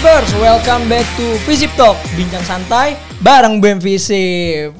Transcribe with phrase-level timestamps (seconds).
[0.00, 4.72] Visipers, welcome back to Visip Talk Bincang santai bareng BEM Visip.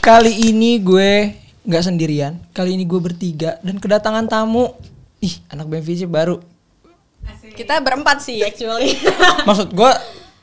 [0.00, 1.36] Kali ini gue
[1.68, 4.72] nggak sendirian Kali ini gue bertiga dan kedatangan tamu.
[5.20, 6.40] Ih, anak BEM Visip baru.
[7.52, 8.96] Kita berempat sih actually.
[9.48, 9.92] Maksud gue,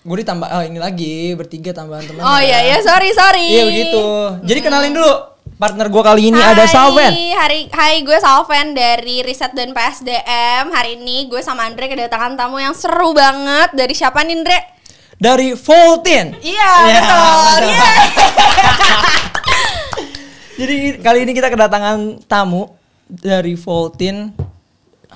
[0.06, 3.58] gue ditambah, oh ini lagi bertiga tambahan teman oh iya ya, sorry sorry.
[3.58, 4.02] Iya begitu.
[4.46, 9.56] Jadi kenalin dulu Partner gue kali ini ada Salven Hari, hai gue Salven dari Riset
[9.56, 10.68] dan PSDM.
[10.68, 13.72] Hari ini gue sama Andre kedatangan tamu yang seru banget.
[13.72, 14.60] Dari siapa nih Andre?
[15.16, 17.16] Dari Voltin Iya Ya, betul.
[17.16, 17.62] betul.
[17.72, 17.88] Iya.
[20.60, 21.98] Jadi kali ini kita kedatangan
[22.28, 22.76] tamu
[23.08, 24.36] dari Voltin.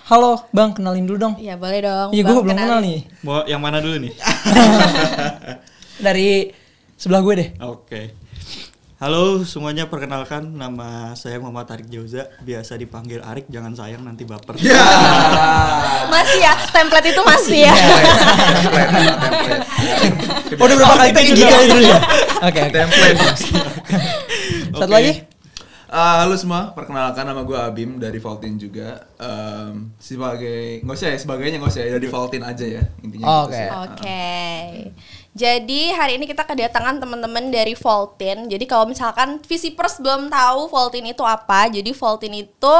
[0.07, 1.35] Halo, Bang, kenalin dulu dong.
[1.35, 2.09] Iya boleh dong.
[2.15, 2.85] Iya, gue belum kenal kenalin.
[2.87, 2.99] nih.
[3.21, 4.13] Mau yang mana dulu nih?
[6.05, 6.47] Dari
[6.95, 7.49] sebelah gue deh.
[7.61, 8.01] Oke.
[8.99, 14.59] Halo semuanya, perkenalkan nama saya Muhammad Tarik Jauza, biasa dipanggil Arik, jangan sayang nanti baper.
[16.11, 17.73] Masih ya, template itu masih ya.
[20.59, 21.99] Oh, udah berapa kali tadi gitu dulu ya?
[22.43, 23.19] Oke, template
[24.75, 24.91] Satu Oke.
[24.91, 25.11] lagi?
[25.89, 29.09] Eh, halo semua, perkenalkan nama gue Abim dari Valtin juga.
[29.17, 33.25] Em, sebagai nggak usah ya, sebagainya nggak usah ya, dari Valtin aja ya intinya.
[33.41, 33.49] Oke.
[33.49, 33.69] gitu sih.
[33.73, 34.29] Oke.
[35.33, 38.45] Jadi hari ini kita kedatangan teman-teman dari Voltin.
[38.45, 42.75] Jadi kalau misalkan Visipers belum tahu Voltin itu apa, jadi Voltin itu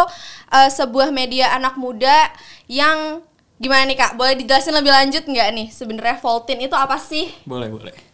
[0.53, 2.29] eh, sebuah media anak muda
[2.69, 3.25] yang
[3.57, 4.21] gimana nih kak?
[4.21, 5.67] Boleh dijelasin lebih lanjut nggak nih?
[5.73, 7.25] Sebenarnya Voltin itu apa sih?
[7.41, 8.08] Boleh, boleh.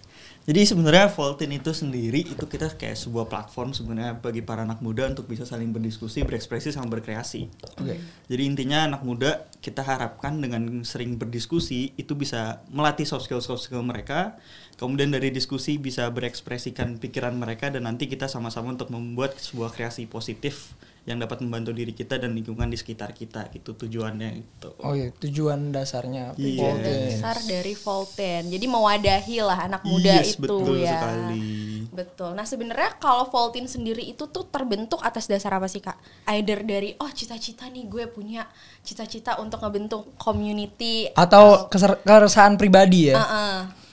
[0.46, 5.10] Jadi sebenarnya Voltin itu sendiri itu kita kayak sebuah platform sebenarnya bagi para anak muda
[5.10, 7.50] untuk bisa saling berdiskusi, berekspresi sama berkreasi.
[7.82, 7.98] Oke.
[8.30, 13.66] Jadi intinya anak muda kita harapkan dengan sering berdiskusi itu bisa melatih soft skill soft
[13.66, 14.38] skill mereka.
[14.78, 20.06] Kemudian dari diskusi bisa berekspresikan pikiran mereka dan nanti kita sama-sama untuk membuat sebuah kreasi
[20.06, 23.54] positif yang dapat membantu diri kita dan lingkungan di sekitar kita.
[23.54, 24.70] Itu tujuannya itu.
[24.80, 26.58] Oh iya, tujuan dasarnya Yes.
[26.58, 26.98] Voltin.
[27.14, 28.44] Dasar dari Voltin.
[28.50, 30.98] Jadi mewadahi lah anak muda Yes, itu betul ya.
[30.98, 31.46] sekali.
[31.88, 32.34] Betul.
[32.34, 35.96] Nah sebenarnya kalau Voltin sendiri itu tuh terbentuk atas dasar apa sih kak?
[36.28, 38.50] Either dari oh cita-cita nih gue punya
[38.82, 41.08] cita-cita untuk ngebentuk community.
[41.14, 43.16] Atau keser- keresahan pribadi ya?
[43.16, 43.85] Heeh.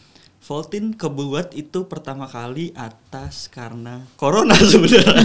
[0.42, 5.22] Voltin kebuat itu pertama kali atas karena corona sebenarnya.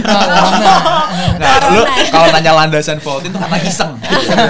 [1.42, 1.82] Nah, lu
[2.14, 3.98] kalau nanya landasan Valtin tuh karena iseng.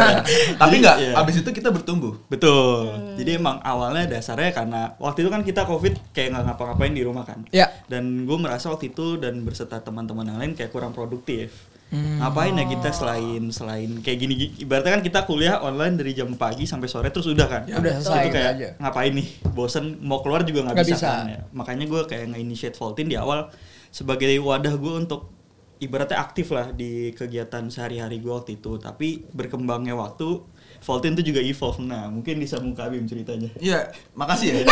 [0.61, 1.13] Tapi nggak, Iya.
[1.17, 2.21] abis itu kita bertumbuh.
[2.29, 2.93] Betul.
[2.93, 3.17] Hmm.
[3.17, 7.25] Jadi emang awalnya dasarnya karena waktu itu kan kita covid kayak nggak ngapa-ngapain di rumah
[7.25, 7.49] kan.
[7.49, 7.73] Ya.
[7.89, 11.78] Dan gue merasa waktu itu dan berserta teman-teman yang lain kayak kurang produktif.
[11.89, 12.21] Hmm.
[12.21, 16.29] Ngapain ya kita selain selain kayak gini, gini ibaratnya kan kita kuliah online dari jam
[16.37, 17.63] pagi sampai sore terus udah kan.
[17.65, 18.69] Ya, udah selesai itu gitu kayak aja.
[18.77, 19.29] ngapain nih?
[19.57, 21.09] Bosen mau keluar juga nggak bisa, bisa.
[21.09, 21.41] kan ya.
[21.57, 23.49] Makanya gue kayak nge-initiate Voltin di awal
[23.89, 25.33] sebagai wadah gue untuk
[25.81, 28.77] ibaratnya aktif lah di kegiatan sehari-hari gue waktu itu.
[28.77, 30.45] Tapi berkembangnya waktu
[30.85, 31.81] Voltin itu juga evolve.
[31.83, 33.49] Nah, mungkin bisa muka Bim ceritanya.
[33.59, 34.63] Iya, makasih ya.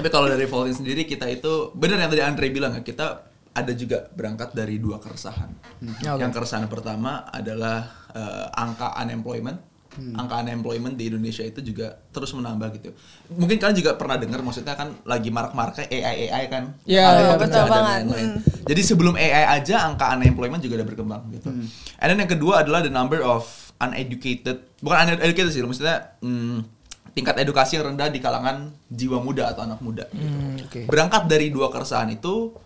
[0.00, 3.72] Tapi kalau dari Valtin sendiri kita itu benar yang tadi Andre bilang ya, kita ada
[3.76, 5.52] juga berangkat dari dua keresahan.
[5.84, 6.20] Oke.
[6.20, 9.60] Yang keresahan pertama adalah eh, angka unemployment.
[9.92, 12.96] Angka unemployment di Indonesia itu juga terus menambah gitu.
[13.36, 16.72] Mungkin kalian juga pernah dengar maksudnya kan lagi marak-maraknya AI AI kan.
[16.88, 17.92] Iya, kerja betul banget.
[18.00, 18.30] lain-lain.
[18.72, 21.52] Jadi sebelum AI aja angka unemployment juga udah berkembang gitu.
[22.00, 23.44] And then yang kedua adalah the number of
[23.84, 26.64] uneducated, bukan uneducated sih, maksudnya hmm,
[27.12, 30.08] tingkat edukasi yang rendah di kalangan jiwa muda atau anak muda.
[30.08, 30.24] gitu.
[30.24, 30.80] Hmm, oke.
[30.88, 32.56] Berangkat dari dua keresahan itu,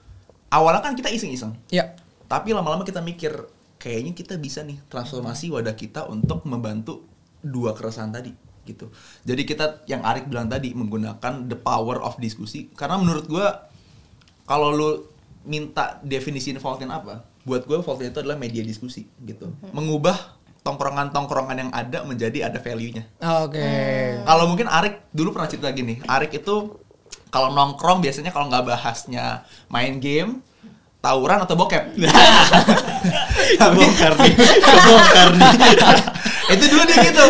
[0.51, 1.95] awalnya kan kita iseng-iseng, Ya.
[2.27, 3.33] tapi lama-lama kita mikir
[3.77, 7.05] kayaknya kita bisa nih transformasi wadah kita untuk membantu
[7.45, 8.33] dua keresahan tadi
[8.67, 8.91] gitu.
[9.23, 13.71] Jadi kita yang Arik bilang tadi menggunakan the power of diskusi karena menurut gua
[14.43, 14.91] kalau lu
[15.47, 17.23] minta definisi Voltin apa?
[17.47, 19.55] Buat gue Voltin itu adalah media diskusi gitu.
[19.71, 20.35] Mengubah
[20.67, 23.07] tongkrongan-tongkrongan yang ada menjadi ada value-nya.
[23.47, 23.63] Oke.
[24.27, 26.75] Kalau mungkin Arik dulu pernah cerita gini, Arik itu
[27.37, 30.41] kalau nongkrong biasanya kalau nggak bahasnya main game,
[31.05, 31.93] tawuran atau bokep.
[33.61, 34.33] Kebongkar nih,
[34.65, 35.53] kebongkar nih.
[36.57, 37.25] itu dulu dia gitu.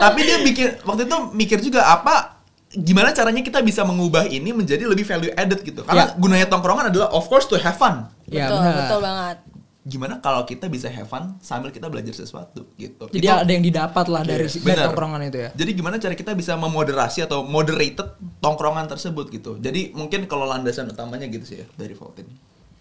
[0.00, 2.40] Tapi dia bikin waktu itu mikir juga apa
[2.72, 5.84] gimana caranya kita bisa mengubah ini menjadi lebih value added gitu.
[5.84, 6.16] Karena Ya.
[6.16, 8.08] gunanya tongkrongan adalah of course to have fun.
[8.32, 8.76] Ya, betul, benar.
[8.80, 9.36] betul banget.
[9.82, 13.10] Gimana kalau kita bisa have fun sambil kita belajar sesuatu gitu.
[13.10, 15.50] Jadi Itu- ada yang didapat lah dari, Iya, dari tongkrongan itu ya.
[15.58, 19.58] Jadi gimana cara kita bisa memoderasi atau moderated tongkrongan tersebut gitu.
[19.58, 22.30] Jadi mungkin kalau landasan utamanya gitu sih ya dari Voltin.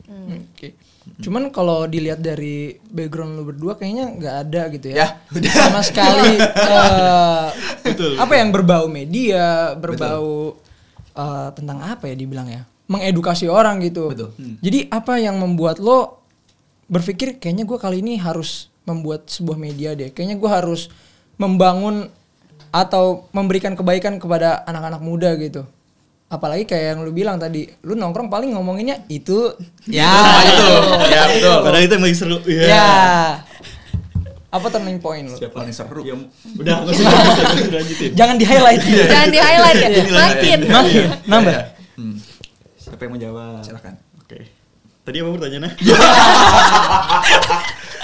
[0.06, 0.78] Hmm, Oke.
[1.26, 4.96] Cuman kalau dilihat dari background lu berdua kayaknya nggak ada gitu ya.
[5.02, 5.52] Ya, udah.
[5.58, 6.38] Sama sekali
[6.78, 7.46] eh,
[8.22, 10.54] apa yang berbau media, berbau
[11.18, 12.62] eh, tentang apa ya dibilang ya?
[12.86, 14.14] Mengedukasi orang gitu.
[14.14, 14.38] Betul.
[14.62, 16.21] Jadi apa yang membuat lo
[16.92, 20.12] berpikir kayaknya gue kali ini harus membuat sebuah media deh.
[20.12, 20.92] Kayaknya gue harus
[21.40, 22.12] membangun
[22.70, 25.64] atau memberikan kebaikan kepada anak-anak muda gitu.
[26.32, 29.52] Apalagi kayak yang lu bilang tadi, lu nongkrong paling ngomonginnya itu
[29.84, 30.12] ya
[30.44, 30.68] itu.
[31.12, 31.58] Ya betul.
[31.64, 32.38] Padahal itu yang lagi seru.
[32.48, 32.64] Iya.
[32.68, 32.90] Ya.
[34.52, 35.36] Apa turning point lu?
[35.36, 36.04] Siapa nih seru?
[36.04, 36.16] Ya,
[36.60, 38.12] udah nggak usah lanjutin.
[38.16, 38.84] Jangan di highlight.
[38.84, 39.90] Jangan di highlight ya.
[40.12, 40.60] Makin.
[40.68, 41.56] Makin nambah.
[42.00, 42.16] Hmm,
[42.80, 43.64] Siapa yang mau jawab?
[43.64, 43.94] silakan.
[45.02, 45.72] Tadi apa pertanyaannya?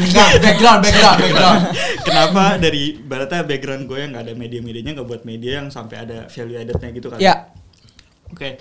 [0.02, 1.62] Enggak, background, background, background.
[2.02, 6.26] Kenapa dari baratnya background gue yang nggak ada media-medianya nggak buat media yang sampai ada
[6.26, 7.22] value added-nya gitu kan?
[7.22, 7.54] Ya.
[8.34, 8.58] Oke.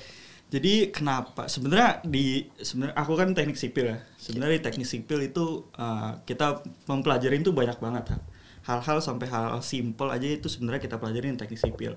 [0.46, 3.98] Jadi kenapa sebenarnya di sebenarnya aku kan teknik sipil ya.
[4.20, 8.16] Sebenarnya di teknik sipil itu uh, kita mempelajarin tuh banyak banget ha.
[8.66, 11.94] Hal-hal sampai hal simple aja itu sebenarnya kita pelajarin teknik sipil.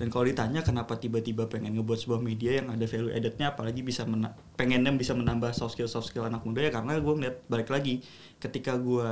[0.00, 4.08] Dan kalau ditanya kenapa tiba-tiba pengen ngebuat sebuah media yang ada value added-nya apalagi bisa
[4.08, 7.68] mena- pengennya bisa menambah soft skill soft skill anak muda ya karena gue ngeliat balik
[7.68, 8.00] lagi
[8.40, 9.04] ketika gue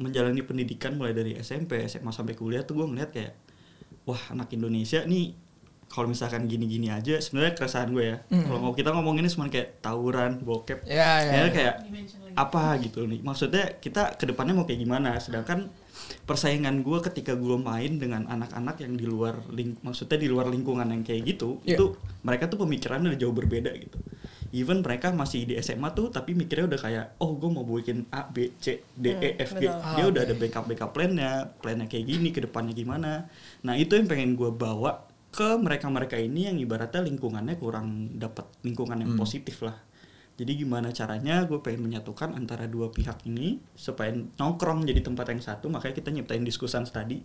[0.00, 3.36] menjalani pendidikan mulai dari SMP, SMA sampai kuliah tuh gue ngeliat kayak
[4.08, 5.45] wah anak Indonesia nih
[5.86, 8.16] kalau misalkan gini-gini aja sebenarnya keresahan gue ya.
[8.26, 10.84] Kalau mau kita ngomonginnya cuma kayak tawuran bokep.
[10.84, 11.48] Ya, ya, ya ya.
[11.48, 11.74] kayak
[12.34, 13.20] apa gitu nih.
[13.20, 15.16] Maksudnya kita ke depannya mau kayak gimana?
[15.16, 15.72] Sedangkan
[16.22, 20.86] persaingan gue ketika gue main dengan anak-anak yang di luar ling maksudnya di luar lingkungan
[20.86, 21.74] yang kayak gitu Iya.
[21.74, 21.84] itu
[22.22, 23.98] mereka tuh pemikirannya udah jauh berbeda gitu.
[24.52, 28.22] Even mereka masih di SMA tuh tapi mikirnya udah kayak oh gue mau bikin A
[28.24, 29.66] B C D E F G.
[29.66, 29.74] betul.
[29.96, 33.26] dia Ah, udah ada backup backup plannya plannya kayak gini ke depannya gimana.
[33.62, 35.02] Nah itu yang pengen gue bawa
[35.36, 37.86] ke mereka mereka ini yang ibaratnya lingkungannya kurang
[38.16, 39.20] dapat lingkungan yang Hmm.
[39.20, 39.76] positif lah
[40.34, 45.40] jadi gimana caranya gue pengen menyatukan antara dua pihak ini supaya nongkrong jadi tempat yang
[45.40, 47.20] satu makanya kita nyiptain diskusan tadi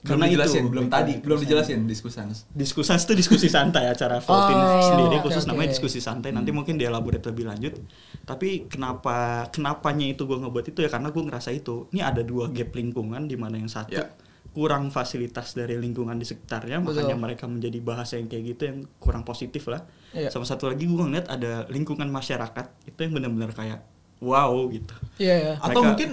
[0.00, 2.32] Belum Karena dijelasin, itu, belum tadi, belum dijelasin diskusan.
[2.56, 5.52] Diskusan itu diskusi santai acara Voltin Oh, sendiri oke, khusus oke.
[5.52, 7.76] namanya diskusi santai nanti mungkin dielaborate lebih lanjut
[8.24, 12.48] tapi kenapa kenapanya itu gue ngebuat itu ya karena gue ngerasa itu ini ada dua
[12.48, 14.08] gap lingkungan di mana yang satu Ya.
[14.50, 17.06] Kurang fasilitas dari lingkungan di sekitarnya Betul.
[17.06, 20.26] makanya mereka menjadi bahasa yang kayak gitu yang kurang positif lah Iya.
[20.28, 23.78] sama satu lagi gue ngeliat ada lingkungan masyarakat itu yang benar-benar kayak
[24.18, 25.52] wow gitu Iya, ya.
[25.56, 26.10] Atau Mereka- mungkin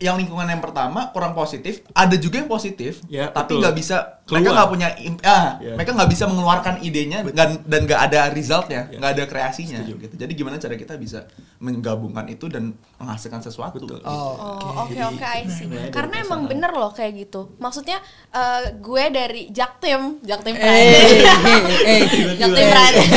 [0.00, 4.42] yang lingkungan yang pertama kurang positif, ada juga yang positif, Ya, tapi nggak bisa, mereka
[4.42, 4.56] Keluar.
[4.56, 4.86] nggak punya,
[5.22, 5.72] ah, Ya.
[5.76, 8.96] mereka nggak bisa mengeluarkan idenya dan dan nggak ada resultnya, Ya.
[8.96, 9.78] nggak ada kreasinya.
[9.78, 9.94] Setuju.
[10.00, 10.14] Gitu.
[10.16, 11.26] Jadi gimana cara kita bisa
[11.58, 13.76] menggabungkan itu dan menghasilkan sesuatu?
[13.76, 14.00] Betul.
[14.02, 15.68] Oh, Oh, oke oke I see.
[15.68, 17.52] Mulai dari Karena emang bener loh kayak gitu.
[17.56, 17.98] Maksudnya
[18.30, 20.94] eh, gue dari Jaktim, Jaktim Eh, Pride.
[21.84, 22.00] eh, eh.
[22.40, 23.04] Jaktim Pride.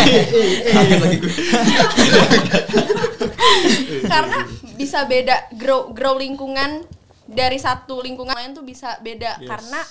[4.03, 4.39] Karena
[4.83, 6.83] bisa beda grow grow lingkungan
[7.23, 9.47] dari satu lingkungan lain tuh bisa beda Yes.
[9.47, 9.81] karena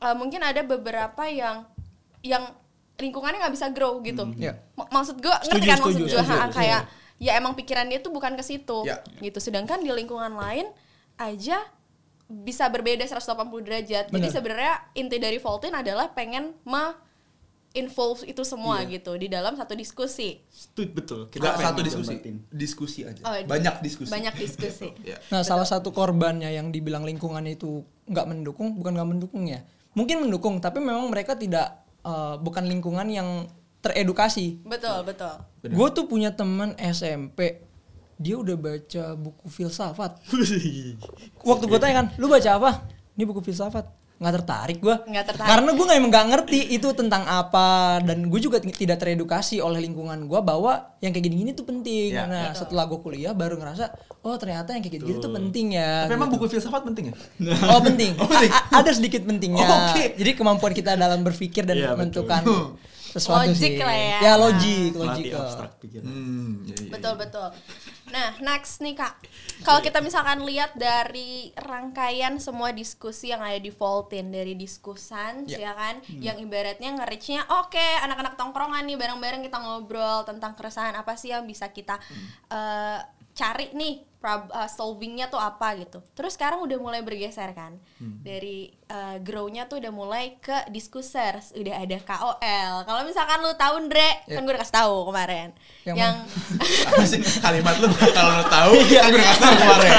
[0.00, 1.64] eh, mungkin ada beberapa yang
[2.20, 2.52] yang
[2.94, 4.28] lingkungannya nggak bisa grow gitu.
[4.36, 4.54] Iya.
[4.76, 6.82] M- maksud gue ngerti kan maksud gue kayak
[7.16, 9.02] ya emang pikiran dia tuh bukan ke situ Ya.
[9.18, 9.38] gitu.
[9.38, 10.68] Sedangkan di lingkungan lain
[11.16, 11.58] aja
[12.24, 13.20] bisa berbeda 180
[13.60, 14.04] derajat.
[14.08, 14.30] Jadi Benar.
[14.32, 16.94] sebenarnya inti dari Voltin adalah pengen me
[17.74, 18.96] involve itu semua Iya.
[18.98, 20.38] gitu di dalam satu diskusi.
[20.78, 21.26] Betul.
[21.28, 22.14] Pengen satu diskusi,
[22.48, 23.18] diskusi aja.
[23.26, 24.10] Oh, Banyak diskusi.
[24.14, 24.94] Banyak diskusi.
[25.10, 25.18] Ya.
[25.34, 29.66] Nah, salah satu korbannya yang dibilang lingkungan itu nggak mendukung, bukan nggak mendukung ya.
[29.98, 33.50] Mungkin mendukung, tapi memang mereka tidak eh, bukan lingkungan yang
[33.82, 34.64] teredukasi.
[34.64, 35.34] betul, betul.
[35.60, 37.60] Gue tuh punya teman SMP,
[38.16, 40.22] dia udah baca buku filsafat.
[41.50, 42.70] Waktu gue tanya kan, lu baca apa?
[43.18, 43.84] Ini buku filsafat.
[44.14, 44.96] Nggak tertarik gue.
[45.36, 49.82] Karena gue nggak emang nggak ngerti itu tentang apa dan gue juga tidak teredukasi oleh
[49.82, 52.14] lingkungan gue bahwa yang kayak gini-gini tuh penting.
[52.14, 53.90] Ya, nah setelah gue kuliah baru ngerasa,
[54.22, 56.06] oh ternyata yang kayak gini-gini tuh penting ya.
[56.06, 56.38] Tapi emang gitu.
[56.40, 57.14] buku filsafat penting ya?
[57.74, 58.12] Oh penting.
[58.22, 58.52] Oh, penting.
[58.54, 59.66] A- ada sedikit pentingnya.
[59.92, 60.14] Oke.
[60.14, 62.24] Jadi kemampuan kita dalam berpikir dan Iya, betul.
[63.14, 63.78] sesuatu Logik sih.
[63.78, 64.18] lah ya.
[64.18, 64.90] Ya logik,
[65.30, 66.02] abstrak pikiran.
[66.10, 67.48] Hmm, ya, ya, Betul betul.
[68.10, 69.14] Nah, next nih Kak.
[69.62, 75.70] Kalau kita misalkan lihat dari rangkaian semua diskusi yang ada di Voltin dari diskusan Ya.
[75.70, 81.14] ya kan, yang ibaratnya nge-reach-nya oke, anak-anak tongkrongan nih bareng-bareng kita ngobrol tentang keresahan apa
[81.14, 82.00] sih yang bisa kita
[82.50, 82.98] eh,
[83.34, 86.00] cari nih prob- eh, solvingnya tuh apa gitu.
[86.12, 87.76] Terus sekarang udah mulai bergeser kan.
[87.98, 92.74] Dari eh, grow-nya tuh udah mulai ke diskusers, udah ada KOL.
[92.82, 94.34] Kalau misalkan lu tahu Ndre, Ya.
[94.34, 95.48] kan gue udah kasih tahu kemarin.
[95.82, 96.14] Yang yang
[96.88, 99.92] Apa sih kalimat lu kalau lu tahu kan gue udah kasih tau kemarin.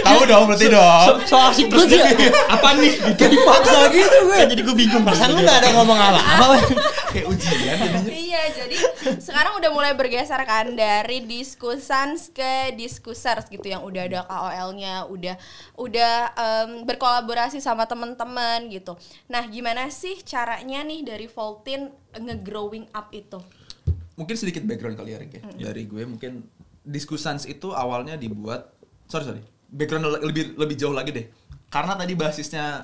[0.00, 1.06] tahu dong berarti dong.
[1.24, 2.06] So asik terus ya.
[2.46, 2.92] Apa nih?
[3.14, 4.36] Kayak dipaksa gitu gue.
[4.36, 5.02] Kan jadi gue bingung.
[5.02, 6.54] Perasaan lu gak ada ngomong apa-apa.
[7.10, 8.12] Kayak ujian jadinya.
[8.12, 8.76] iya jadi
[9.18, 15.34] sekarang udah mulai bergeser kan dari diskusans ke diskusers gitu yang udah ada KOL-nya udah
[15.74, 18.94] udah em, berkolaborasi sama teman-teman gitu
[19.26, 23.42] nah gimana sih caranya nih dari Voltin nge-growing up itu
[24.12, 25.42] Mungkin sedikit background kali ya Rick ya.
[25.66, 26.44] Dari gue mungkin
[26.80, 28.68] Diskusans itu awalnya dibuat
[29.06, 31.26] sorry sorry background le- lebih lebih jauh lagi deh.
[31.66, 32.82] karena tadi basisnya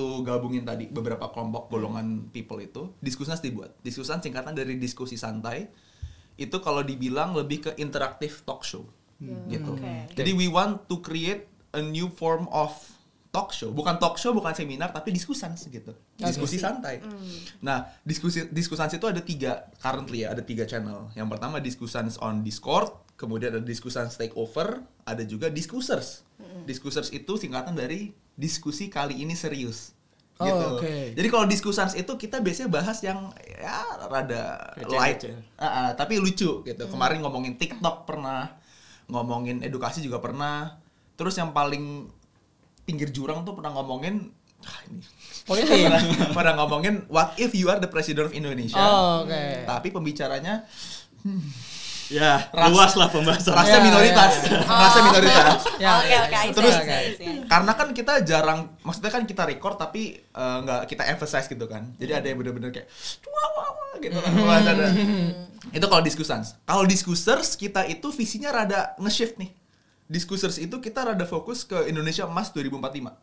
[0.00, 3.76] tuh gabungin tadi beberapa kelompok golongan people itu diskusnas dibuat.
[3.84, 5.68] Diskusan singkatan dari diskusi santai
[6.40, 8.88] itu kalau dibilang lebih ke interaktif talk show.
[9.20, 9.76] Gitu.
[9.76, 10.16] Oke.
[10.16, 11.44] jadi we want to create
[11.76, 12.72] a new form of
[13.28, 13.68] talk show.
[13.68, 15.92] Bukan talk show bukan seminar tapi diskusan gitu.
[16.16, 17.04] Diskusi santai.
[17.60, 21.12] Nah diskusi diskusans itu ada tiga currently ya ada tiga channel.
[21.12, 22.88] Yang pertama diskusans on discord
[23.20, 26.24] kemudian ada diskusans takeover ada juga discussers
[26.64, 29.92] discussers itu singkatan dari diskusi kali ini serius
[30.40, 30.66] Oh, gitu.
[30.80, 30.96] oke.
[31.20, 34.96] Jadi kalau diskusans itu kita biasanya bahas yang ya rada Receh-receh.
[34.96, 35.20] light,
[35.60, 36.84] Ah, ah, tapi lucu gitu.
[36.88, 38.56] Kemarin ngomongin TikTok pernah,
[39.04, 40.80] ngomongin edukasi juga pernah.
[41.20, 42.08] Terus yang paling
[42.88, 44.32] pinggir jurang tuh pernah ngomongin
[44.64, 45.04] ah, ini
[45.44, 45.76] Politik.
[45.84, 48.80] pernah, pernah ngomongin what if you are the president of Indonesia.
[48.80, 49.68] Oh, oke.
[49.68, 50.64] Tapi pembicaranya
[52.10, 53.54] Ya, Ras- luas lah pembahasan.
[53.54, 55.60] rasa Ya, minoritas, ya, rasa minoritas.
[55.78, 56.40] Ya, Oke ya, oke, ya.
[56.40, 56.78] I see, Terus-
[57.16, 57.34] see.
[57.46, 61.94] Karena kan kita jarang, maksudnya kan kita record tapi eh, nggak kita emphasize gitu kan.
[61.96, 62.90] Jadi ada yang bener-bener kayak
[63.24, 64.30] wah wah wah gitu kan.
[64.40, 64.90] Wah, ada.
[65.70, 66.58] itu kalau diskusans.
[66.64, 69.54] Kalau diskusers kita itu visinya rada nge-shift nih.
[70.04, 73.14] Diskusers itu kita rada fokus ke Indonesia Emas 2045.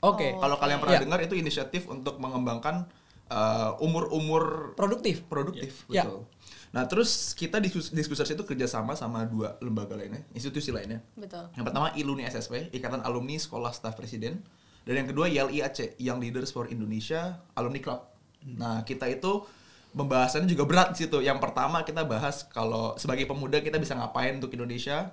[0.00, 0.34] Oke.
[0.34, 1.02] Kalau kalian pernah Ya.
[1.02, 2.90] dengar itu inisiatif untuk mengembangkan
[3.28, 5.20] eh, umur-umur Produktif.
[5.26, 6.02] produktif Ya.
[6.02, 6.24] betul.
[6.72, 11.00] Nah terus kita diskus diskusers itu kerjasama sama dua lembaga lainnya, institusi lainnya.
[11.16, 11.48] Betul.
[11.56, 14.44] Yang pertama ILUNI SSP, Ikatan Alumni Sekolah Staf Presiden.
[14.88, 18.08] Dan yang kedua YLIAC, Young Leaders for Indonesia Alumni Club.
[18.56, 19.44] Nah, kita itu
[19.92, 21.20] pembahasannya juga berat di situ.
[21.20, 25.12] Yang pertama kita bahas kalau sebagai pemuda kita bisa ngapain untuk Indonesia.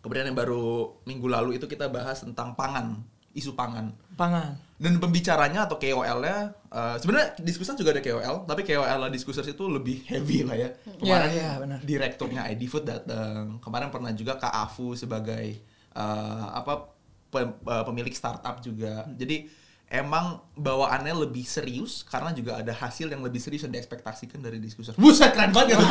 [0.00, 3.94] Kemudian yang baru minggu lalu itu kita bahas tentang pangan, isu pangan.
[4.14, 4.58] Pangan.
[4.80, 10.02] Dan pembicaranya atau KOL-nya eh, sebenarnya diskusan juga ada KOL, tapi KOL diskusers itu lebih
[10.06, 10.68] heavy lah ya.
[10.96, 11.78] Kemarin Iya, iya, benar.
[11.80, 13.60] direkturnya ID Food datang.
[13.60, 15.60] Kemarin pernah juga Kak Afu sebagai
[15.90, 16.88] eh, apa
[17.28, 19.04] pem- eh, pemilik startup juga.
[19.12, 19.46] Jadi
[19.90, 24.94] emang bawaannya lebih serius karena juga ada hasil yang lebih serius yang diekspektasikan dari diskusi.
[24.94, 25.82] Buset keren banget ya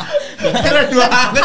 [0.64, 1.42] Keren banget.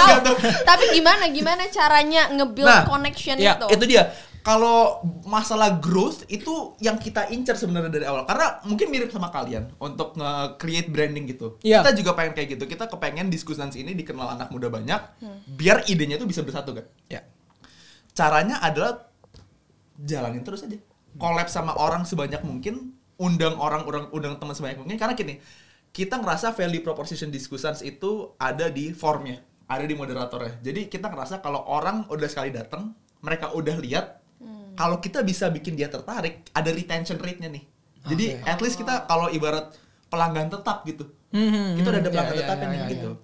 [0.63, 3.67] Tapi gimana gimana caranya nge-build Nah, connection ya, itu?
[3.73, 4.13] Itu dia.
[4.45, 8.29] Kalau masalah growth itu yang kita incar sebenarnya dari awal.
[8.29, 11.57] Karena mungkin mirip sama kalian untuk nge-create branding gitu.
[11.65, 11.81] Iya.
[11.81, 12.69] Kita juga pengen kayak gitu.
[12.69, 15.01] Kita kepengen diskusi ini dikenal anak muda banyak
[15.49, 16.85] biar idenya itu bisa bersatu kan.
[17.09, 17.25] Ya.
[18.13, 19.09] Caranya adalah
[19.97, 20.77] jalanin terus aja.
[21.17, 25.39] Collab sama orang sebanyak mungkin, undang orang orang undang teman sebanyak mungkin karena gini,
[25.95, 30.59] kita ngerasa value proposition discussions itu ada di formnya, ada di moderatornya.
[30.59, 32.91] Jadi kita ngerasa kalau orang udah sekali datang,
[33.23, 34.19] mereka udah lihat,
[34.75, 37.63] kalau kita bisa bikin dia tertarik, ada retention rate-nya nih.
[38.05, 38.45] Jadi Oke.
[38.45, 39.73] at least kita kalau ibarat
[40.11, 42.87] pelanggan tetap gitu, Hmm, kita udah ada hmm, pelanggan ya, ya, tetapnya ya, nih ya,
[42.95, 43.11] gitu.
[43.11, 43.23] ya.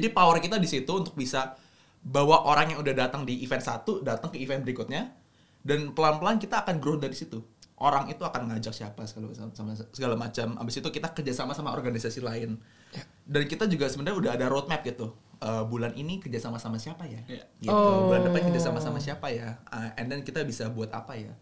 [0.00, 1.60] Jadi power kita di situ untuk bisa
[2.00, 5.12] bawa orang yang udah datang di event satu datang ke event berikutnya
[5.60, 7.44] dan pelan-pelan kita akan grow dari situ.
[7.74, 10.56] Orang itu akan ngajak siapa segala sama segala macam.
[10.56, 12.56] Abis itu kita kerjasama sama organisasi lain.
[12.94, 13.02] Ya.
[13.26, 15.12] Dan kita juga sebenarnya udah ada roadmap gitu.
[15.44, 17.20] Eh, bulan ini kerjasama sama siapa ya?
[17.28, 17.44] Ya.
[17.60, 17.68] Gitu.
[17.68, 18.08] Oh.
[18.08, 19.60] Bulan depan kerjasama sama siapa ya?
[19.68, 21.36] Ah, and then kita bisa buat apa ya?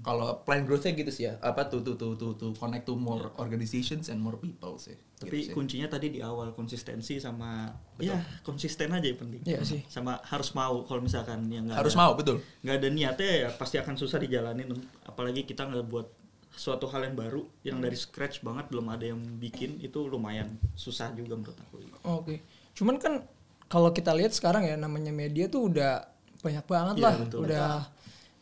[0.00, 1.36] Kalau plan growth-nya gitu sih ya.
[1.42, 4.94] Apa tuh tuh tuh tuh, tuh connect to more organizations and more people sih.
[5.18, 5.52] Tapi Gitu sih.
[5.52, 7.66] kuncinya tadi di awal konsistensi sama
[7.98, 9.42] ya konsisten aja yang penting.
[9.42, 9.82] Iya sih.
[9.84, 12.38] Sama harus mau kalau misalkan yang nggak harus ada- mau betul.
[12.62, 14.70] nggak ada niatnya ya pasti akan susah dijalanin
[15.04, 16.08] apalagi kita nggak buat
[16.52, 21.10] suatu hal yang baru yang dari scratch banget belum ada yang bikin itu lumayan susah
[21.12, 22.44] juga menurut aku Oke.
[22.72, 23.24] Cuman kan
[23.72, 26.04] kalau kita lihat sekarang ya namanya media tuh udah
[26.44, 27.14] banyak banget Iya, lah.
[27.16, 27.38] betul.
[27.42, 27.68] Udah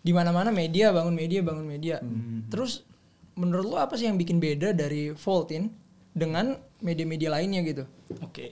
[0.01, 1.97] di mana-mana media bangun media bangun media.
[2.03, 2.51] Hmm.
[2.51, 2.83] Terus
[3.39, 5.71] menurut lo apa sih yang bikin beda dari Voltin
[6.11, 7.87] dengan media-media lainnya gitu?
[8.19, 8.51] oke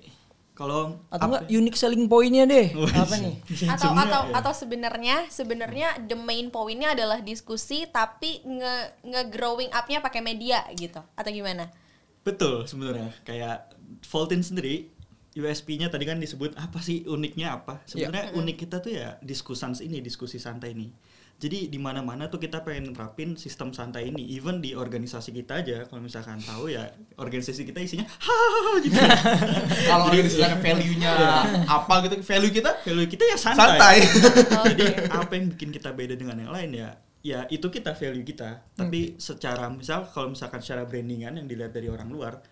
[0.54, 2.70] kalau Atau apa- enggak unique selling point-nya deh?
[2.72, 3.34] Wih, apa nih?
[3.74, 4.38] atau atau ya.
[4.38, 10.62] atau sebenarnya sebenarnya the main pointnya adalah diskusi tapi nge nge growing upnya pakai media
[10.72, 11.70] gitu atau gimana
[12.22, 13.70] betul sebenarnya kayak
[14.04, 14.90] Voltin sendiri
[15.36, 17.84] USP-nya tadi kan disebut apa sih uniknya apa?
[17.84, 20.88] Sebenarnya unik kita tuh ya diskusans ini diskusi santai ini.
[21.38, 24.26] Jadi di mana-mana tuh kita pengen nerapin sistem santai ini.
[24.34, 28.98] Even di organisasi kita aja kalau misalkan tahu ya organisasi kita isinya hahaha gitu.
[29.90, 31.12] Kalau organisasinya value-nya
[31.70, 32.70] apa gitu, value kita?
[32.82, 34.02] Value kita ya santai.
[34.74, 36.90] Jadi apa yang bikin kita beda dengan yang lain ya?
[37.22, 38.66] Ya itu kita value kita.
[38.74, 42.42] Tapi secara misal kalau misalkan secara brandingan yang dilihat dari orang luar,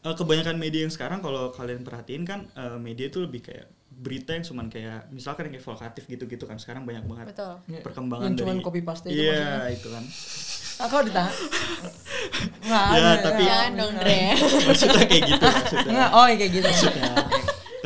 [0.00, 4.30] eh, kebanyakan media yang sekarang kalau kalian perhatiin kan eh, media itu lebih kayak berita
[4.30, 8.24] yang cuman kayak misalkan yang kayak vokatif gitu-gitu kan sekarang banyak banget betul Ya, perkembangan
[8.24, 9.74] yang cuman dari copy paste itu Iya, maksudnya.
[9.74, 10.04] itu kan.
[10.78, 11.34] Ah, kau ditahan?
[12.62, 14.20] Nggak Ya, tapi- jangan dong Dre
[14.62, 15.90] maksudnya kayak gitu maksudnya.
[15.90, 16.66] Nggak, oh kayak gitu.
[16.68, 17.10] Maksudnya.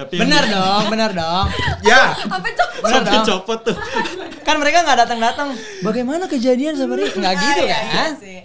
[0.03, 1.47] Tapi Benar dong, benar dong.
[1.91, 2.37] Ya, Apa?
[2.83, 3.77] Benar Sampai copot tuh.
[4.43, 5.55] Kan mereka nggak datang-datang.
[5.87, 7.15] Bagaimana kejadian sebenarnya?
[7.15, 8.11] Nggak gitu iya, iya kan?
[8.19, 8.39] sih.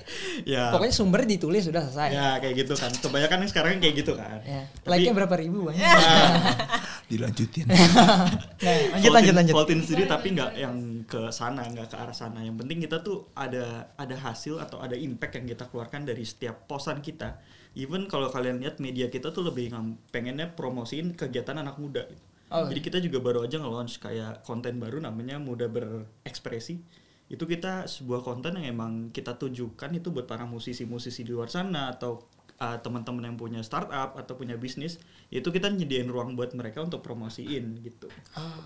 [0.46, 0.64] ya.
[0.70, 2.10] Pokoknya sumbernya ditulis sudah selesai.
[2.14, 2.94] ya kayak gitu kan.
[2.94, 4.38] Kebanyakan yang sekarang kayak gitu kan.
[4.46, 4.70] Ya.
[4.86, 5.82] Tapi- Like-nya berapa ribu banyak.
[7.12, 7.66] dilanjutin.
[8.58, 9.54] Nah, lanjut lanjut lanjut.
[9.54, 12.42] Voltin sendiri tapi nggak yang ke sana, nggak ke arah sana.
[12.42, 16.66] Yang penting kita tuh ada ada hasil atau ada impact yang kita keluarkan dari setiap
[16.66, 17.38] posan kita.
[17.78, 19.70] Even kalau kalian lihat media kita tuh lebih
[20.10, 22.10] pengennya promosiin kegiatan anak muda.
[22.10, 22.26] gitu.
[22.50, 22.66] Oh.
[22.66, 26.80] Jadi kita juga baru aja nge-launch kayak konten baru namanya Muda Berekspresi.
[27.28, 31.92] Itu kita sebuah konten yang emang kita tujukan itu buat para musisi-musisi di luar sana
[31.92, 32.24] atau
[32.64, 34.96] uh, teman-teman yang punya startup atau punya bisnis
[35.28, 38.08] itu kita nyediain ruang buat mereka untuk promosiin gitu.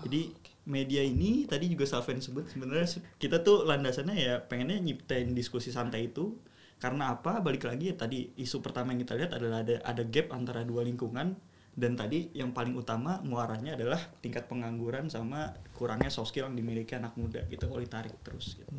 [0.06, 0.30] Jadi
[0.62, 5.74] media ini tadi juga Salven sebut sebenarnya se- kita tuh landasannya ya pengennya nyiptain diskusi
[5.74, 6.38] santai itu
[6.82, 10.34] karena apa balik lagi ya tadi isu pertama yang kita lihat adalah ada ada gap
[10.34, 11.38] antara dua lingkungan
[11.78, 16.98] dan tadi yang paling utama muaranya adalah tingkat pengangguran sama kurangnya soft skill yang dimiliki
[16.98, 18.74] anak muda gitu kalau ditarik terus gitu.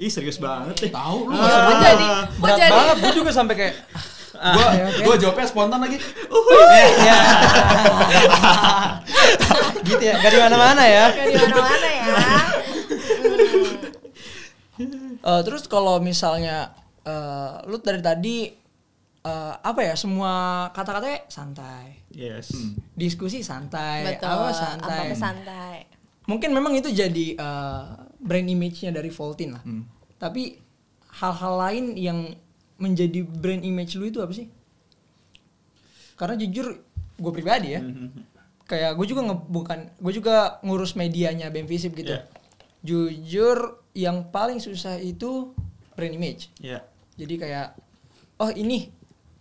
[0.00, 0.90] Ih serius banget deh.
[0.90, 1.36] Tahu lu.
[1.36, 2.08] Kok jadi
[2.40, 3.74] Berat jadi banget, gue juga sampai kayak
[4.36, 5.00] Gua oke, oke.
[5.00, 5.96] gua jawabnya spontan lagi.
[7.00, 7.16] ya.
[9.88, 11.04] gitu ya, gak di mana-mana ya.
[11.08, 12.04] Gak di mana-mana ya.
[15.26, 18.36] Eh, terus kalau misalnya eh, lu dari tadi
[19.22, 22.50] eh, apa ya semua kata-katanya santai, Yes.
[22.92, 24.26] diskusi santai, Betul.
[24.26, 25.06] apa santai.
[25.06, 25.76] Apa santai.
[26.26, 27.84] Mungkin memang itu jadi eh,
[28.18, 29.62] brand image-nya dari Voltin lah.
[29.62, 29.86] Hmm.
[30.18, 30.58] Tapi
[31.22, 32.18] hal-hal lain yang
[32.76, 34.50] menjadi brand image lu itu apa sih?
[36.16, 36.76] Karena jujur
[37.16, 37.80] gue pribadi ya,
[38.68, 42.12] kayak gue juga nge, bukan gue juga ngurus medianya BEM Visip gitu.
[42.16, 42.24] Yeah.
[42.84, 45.56] Jujur yang paling susah itu
[45.96, 46.52] brand image.
[46.60, 46.84] Ya.
[47.16, 47.66] Jadi kayak
[48.40, 48.92] oh ini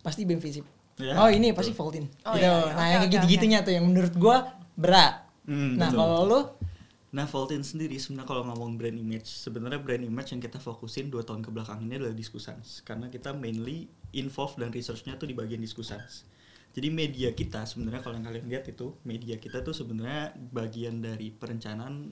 [0.01, 0.65] pasti BEM Visip.
[0.95, 2.07] Ya, oh ini pasti Voltin.
[2.23, 2.47] Oh, gitu.
[2.47, 2.71] iya, iya.
[2.71, 4.37] Nah Oke, yang kayak oke, gitu-gitunya tuh yang menurut gue
[4.79, 5.27] berat.
[5.45, 6.39] Hmm, nah kalau lu
[7.15, 11.23] Nah, Voltin sendiri sebenarnya kalau ngomong brand image, sebenarnya brand image yang kita fokusin dua
[11.23, 12.83] tahun ke belakang ini adalah diskusans.
[12.83, 16.27] Karena kita mainly involve dan researchnya tuh di bagian diskusans.
[16.75, 21.31] Jadi media kita sebenarnya kalau yang kalian lihat itu media kita tuh sebenarnya bagian dari
[21.31, 22.11] perencanaan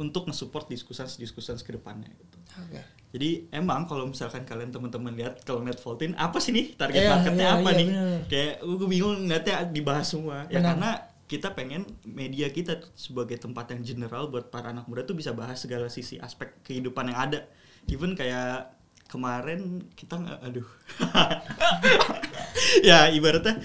[0.00, 2.36] untuk nge-support diskusans diskusans ke depannya gitu.
[2.64, 2.80] Oke.
[3.10, 7.10] Jadi emang kalau misalkan kalian teman-teman lihat kalau net Voltin apa sih nih target Iya,
[7.10, 7.88] marketnya iya, apa iya, nih?
[7.90, 8.18] bener.
[8.30, 10.46] Kayak gue bingung ngeliatnya dibahas semua.
[10.46, 10.66] Ya Benar.
[10.74, 10.90] karena
[11.26, 15.58] kita pengen media kita sebagai tempat yang general buat para anak muda tuh bisa bahas
[15.58, 17.40] segala sisi aspek kehidupan yang ada.
[17.90, 18.70] Even kayak
[19.10, 20.68] kemarin kita nggak aduh.
[22.88, 23.58] ya ibaratnya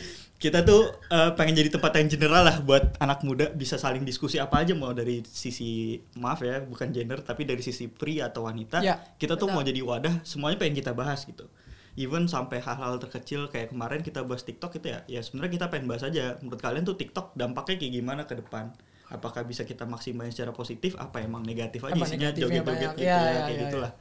[0.46, 4.38] kita tuh eh, pengen jadi tempat yang general lah buat anak muda bisa saling diskusi
[4.38, 8.78] apa aja mau dari sisi maaf ya bukan gender tapi dari sisi pria atau wanita
[8.86, 9.58] Ya, kita tuh betul.
[9.58, 11.50] mau jadi wadah semuanya pengen kita bahas gitu.
[11.98, 15.88] Even sampai hal-hal terkecil kayak kemarin kita bahas TikTok itu ya ya sebenarnya kita pengen
[15.90, 16.36] bahas aja.
[16.44, 18.70] Menurut kalian tuh TikTok dampaknya kayak gimana ke depan?
[19.08, 20.94] Apakah bisa kita maksimalin secara positif?
[21.00, 23.92] Apa emang negatif aja Apa isinya joget-joget gitu Ya, ya, ya, kayak ya, gitulah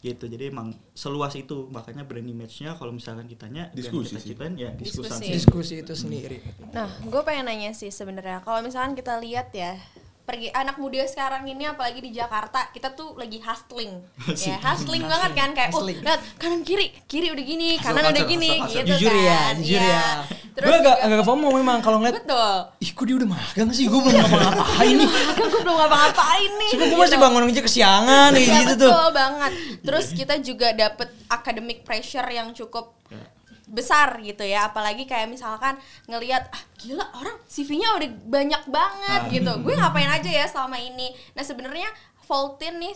[0.00, 4.26] gitu jadi emang seluas itu makanya brand image-nya kalau misalkan ditanya Diskusi kita sih.
[4.32, 5.08] ceritain ya Diskusi.
[5.10, 6.38] diskusi diskusi itu sendiri.
[6.72, 9.76] Nah, gue pengen nanya sih sebenarnya kalau misalkan kita lihat ya
[10.24, 14.00] pergi anak muda sekarang ini apalagi di Jakarta kita tuh lagi hustling.
[14.40, 18.24] Ya hustling banget kan kayak oh lihat kanan kiri kiri udah gini Hustle kanan udah
[18.24, 19.54] gini hustle gitu jujur ya, kan.
[19.60, 19.92] jujur Iya.
[19.92, 20.08] ya.
[20.54, 22.56] terus gue agak agak FOMO memang kalau ngeliat betul.
[22.78, 23.84] Ih kok dia udah magang sih?
[23.84, 25.08] Gue belum ngapa-ngapain nih.
[25.34, 26.70] kan gue belum ngapa-ngapain nih.
[26.72, 27.24] Cuma gue masih gitu.
[27.24, 28.90] bangun aja kesiangan Iya, gitu tuh.
[28.90, 29.52] betul banget.
[29.82, 33.20] Terus kita juga dapet academic pressure yang cukup Ya.
[33.66, 34.68] Besar gitu ya.
[34.68, 39.30] Apalagi kayak misalkan ngelihat ah gila orang CV-nya udah banyak banget Ah.
[39.30, 39.52] gitu.
[39.60, 41.12] Gue ngapain aja ya selama ini?
[41.32, 41.88] Nah sebenarnya
[42.24, 42.94] Voltin nih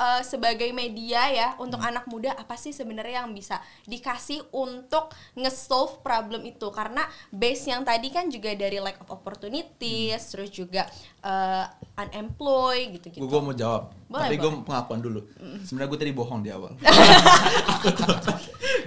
[0.00, 6.00] eh, sebagai media ya untuk anak muda apa sih sebenarnya yang bisa dikasih untuk nge-solve
[6.00, 10.88] problem itu karena base yang tadi kan juga dari lack of opportunities terus juga
[11.20, 11.64] eh,
[12.00, 13.92] unemployed gitu-gitu Gue mau jawab.
[14.10, 15.20] Boleh, Tapi gue pengakuan dulu.
[15.62, 16.74] Sebenarnya gue tadi bohong di awal.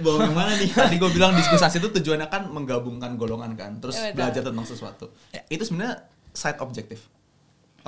[0.04, 3.96] Bawa yang mana nih Tadi gue bilang diskusi itu tujuannya kan menggabungkan golongan kan, terus
[3.96, 4.20] betul.
[4.20, 5.06] belajar tentang sesuatu.
[5.48, 6.04] Itu sebenarnya
[6.36, 7.08] side objektif.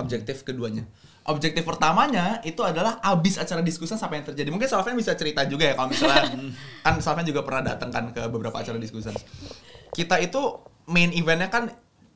[0.00, 0.88] Objektif keduanya.
[1.26, 4.48] Objektif pertamanya itu adalah abis acara diskusi apa yang terjadi.
[4.54, 6.22] Mungkin Salvan bisa cerita juga ya kalau misalnya
[6.86, 9.10] kan Salvan juga pernah datang kan ke beberapa acara diskusi.
[9.90, 10.40] Kita itu
[10.86, 11.70] main eventnya kan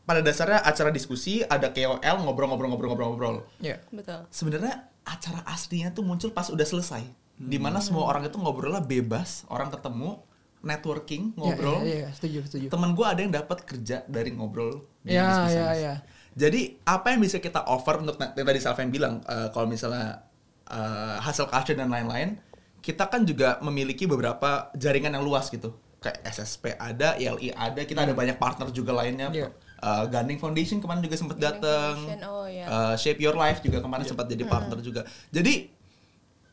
[0.07, 3.47] pada dasarnya acara diskusi ada KOL ngobrol-ngobrol-ngobrol-ngobrol.
[3.63, 7.07] ya betul sebenarnya acara aslinya tuh muncul pas udah selesai
[7.41, 10.19] di mana semua orang itu ngobrolnya bebas orang ketemu
[10.61, 14.85] networking ngobrol ya, ya, ya, setuju setuju temen gue ada yang dapat kerja dari ngobrol
[15.01, 15.81] di ya bisnis ya bisnis.
[15.81, 15.95] ya
[16.35, 20.23] jadi apa yang bisa kita offer untuk yang tadi Salven bilang eh, kalau misalnya
[20.71, 22.39] eh, hasil culture dan lain-lain
[22.81, 28.09] kita kan juga memiliki beberapa jaringan yang luas gitu kayak SSP ada, ILI ada, kita
[28.09, 29.49] ada banyak partner juga lainnya Iya.
[29.81, 31.97] Uh, Ganding Foundation kemarin juga sempat datang.
[32.05, 32.69] Foundation, oh, iya.
[32.69, 35.09] Uh, Shape Your Life juga kemarin sempat jadi partner juga.
[35.33, 35.73] Jadi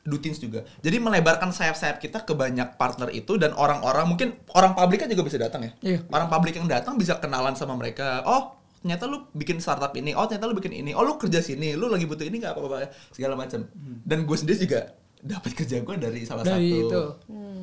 [0.07, 0.63] Dutins juga.
[0.79, 5.27] Jadi melebarkan sayap-sayap kita ke banyak partner itu dan orang-orang mungkin orang publik kan juga
[5.27, 5.71] bisa datang ya.
[5.83, 5.99] Iya.
[6.07, 8.23] Orang publik yang datang bisa kenalan sama mereka.
[8.23, 8.55] Oh,
[8.87, 10.15] ternyata lu bikin startup ini.
[10.15, 10.95] Oh, ternyata lu bikin ini.
[10.95, 11.75] Oh, lu kerja sini.
[11.75, 13.67] Lu lagi butuh ini nggak apa-apa segala macam.
[14.07, 17.01] Dan gue sendiri juga dapat kerja gue dari salah Dari satu itu.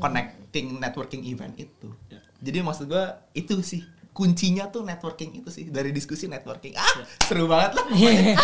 [0.04, 1.88] connecting networking event itu.
[2.12, 2.20] Ya.
[2.44, 3.80] Jadi maksud gue itu sih
[4.14, 6.76] kuncinya tuh networking itu sih dari diskusi networking.
[6.78, 7.87] Ah, seru banget lah.
[7.98, 8.38] Iya.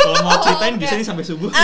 [0.00, 1.54] Kalau mau ceritain bisa nih sampai subuh.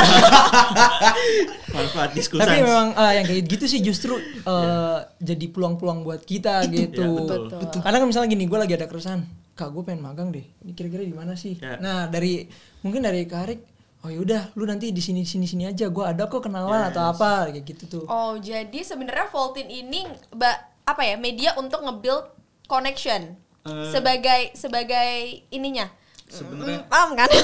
[1.75, 2.39] Manfaat diskusi.
[2.39, 7.03] Tapi memang eh, yang kayak gitu sih justru eh, jadi peluang-peluang buat kita gitu.
[7.03, 7.41] Ya, betul.
[7.59, 7.81] Betul.
[7.83, 10.45] Karena kan misalnya gini, gue lagi ada keresahan, kak gue pengen magang deh.
[10.63, 11.57] Ini kira-kira di mana sih?
[11.59, 11.77] Ya.
[11.79, 12.49] Nah dari
[12.81, 13.61] mungkin dari Kak Arik,
[14.05, 15.89] oh yaudah, lu nanti di sini sini sini aja.
[15.93, 18.05] Gue ada kok kenalan atau apa kayak gitu tuh.
[18.09, 21.21] Oh, jadi sebenarnya Voltin ini ba- apa ya?
[21.21, 22.25] Media untuk nge-build
[22.67, 23.37] connection.
[23.61, 23.93] Eh.
[23.93, 25.85] sebagai sebagai ininya.
[26.31, 27.29] Sebenarnya- Mm, paham kan?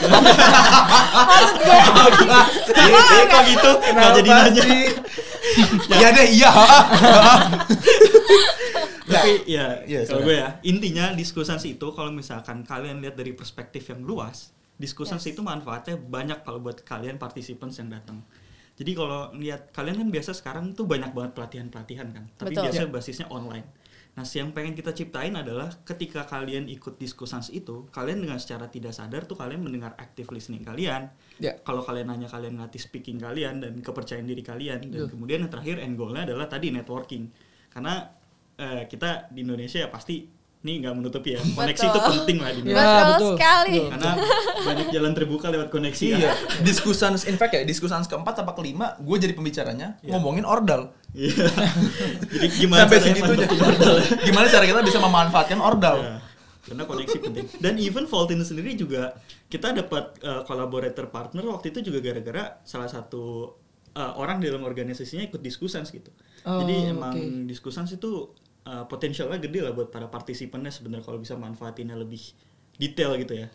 [1.26, 1.78] Maksud gue.
[2.72, 3.70] Iya, kok gitu?
[3.84, 4.62] Nggak jadi nanya.
[4.62, 4.84] sih?
[5.88, 6.50] Iya deh, iya.
[9.06, 13.86] Tapi ya, Iya, kalau gue ya, intinya diskusansi itu kalau misalkan kalian lihat dari perspektif
[13.86, 15.34] yang luas, diskusansi Yes.
[15.34, 18.20] itu manfaatnya banyak kalau buat kalian participants yang datang.
[18.76, 22.62] Jadi kalau lihat kalian kan biasa sekarang tuh banyak banget pelatihan-pelatihan kan, tapi Betul.
[22.68, 23.64] biasanya basisnya online.
[24.16, 28.96] Nah, yang pengen kita ciptain adalah ketika kalian ikut diskusansi itu, kalian dengan secara tidak
[28.96, 31.12] sadar tuh kalian mendengar active listening kalian.
[31.36, 31.60] Ya.
[31.60, 34.88] Kalau kalian nanya kalian ngelatih speaking kalian dan kepercayaan diri kalian.
[34.88, 35.12] Dan Betul.
[35.12, 37.28] kemudian yang terakhir end goalnya adalah tadi networking.
[37.68, 38.08] Karena
[38.56, 41.92] eh, kita di Indonesia ya pasti ini nggak menutupi ya koneksi Betul.
[41.92, 42.82] itu penting lah di Ya, Indonesia.
[42.82, 43.76] Betul betul, sekali.
[43.76, 43.90] betul.
[43.92, 44.12] Karena
[44.60, 46.32] banyak jalan terbuka lewat koneksi Iya, ya.
[46.60, 50.10] diskusan in fact ya, diskusan keempat apa kelima, gue jadi pembicaranya Iya.
[50.12, 50.90] ngomongin ordal.
[51.12, 51.46] Iya.
[52.34, 53.46] Jadi gimana Sampai segitunya.
[53.48, 54.06] ordal ya?
[54.22, 55.96] Gimana cara kita bisa memanfaatkan ordal?
[55.98, 56.14] Ya,
[56.62, 57.46] karena koneksi penting.
[57.56, 59.16] Dan even Voltin sendiri juga
[59.46, 63.54] kita dapat uh, collaborator partner waktu itu juga gara-gara salah satu
[63.92, 66.10] uh, orang di dalam organisasinya ikut diskusans gitu.
[66.42, 67.46] Oh, Jadi emang oke.
[67.46, 68.34] diskusans itu
[68.66, 72.20] uh, potensialnya gede lah buat para partisipannya sebenarnya kalau bisa manfaatinnya lebih
[72.76, 73.48] detail gitu ya.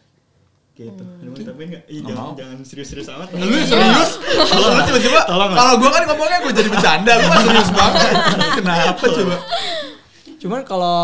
[0.72, 1.04] Gitu.
[1.04, 1.84] Ada mau ditambahin nggak?
[1.86, 2.34] Ih, Nggak jangan, mau.
[2.34, 3.28] jangan serius-serius amat.
[3.36, 4.12] Lu serius?
[4.48, 8.14] Kalau lu tiba-tiba, kalau gue kan ngomongnya gue jadi bercanda, lu kan serius banget.
[8.58, 9.36] Kenapa coba?
[10.42, 11.00] Cuman kalau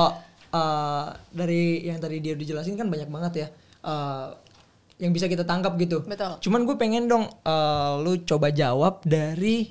[0.49, 3.47] eh, dari yang tadi dia udah jelasin kan banyak banget ya
[3.83, 4.27] eh,
[4.97, 6.01] yang bisa kita tangkap gitu.
[6.01, 6.41] Betul.
[6.41, 9.69] Cuman gue pengen dong eh, lu coba jawab dari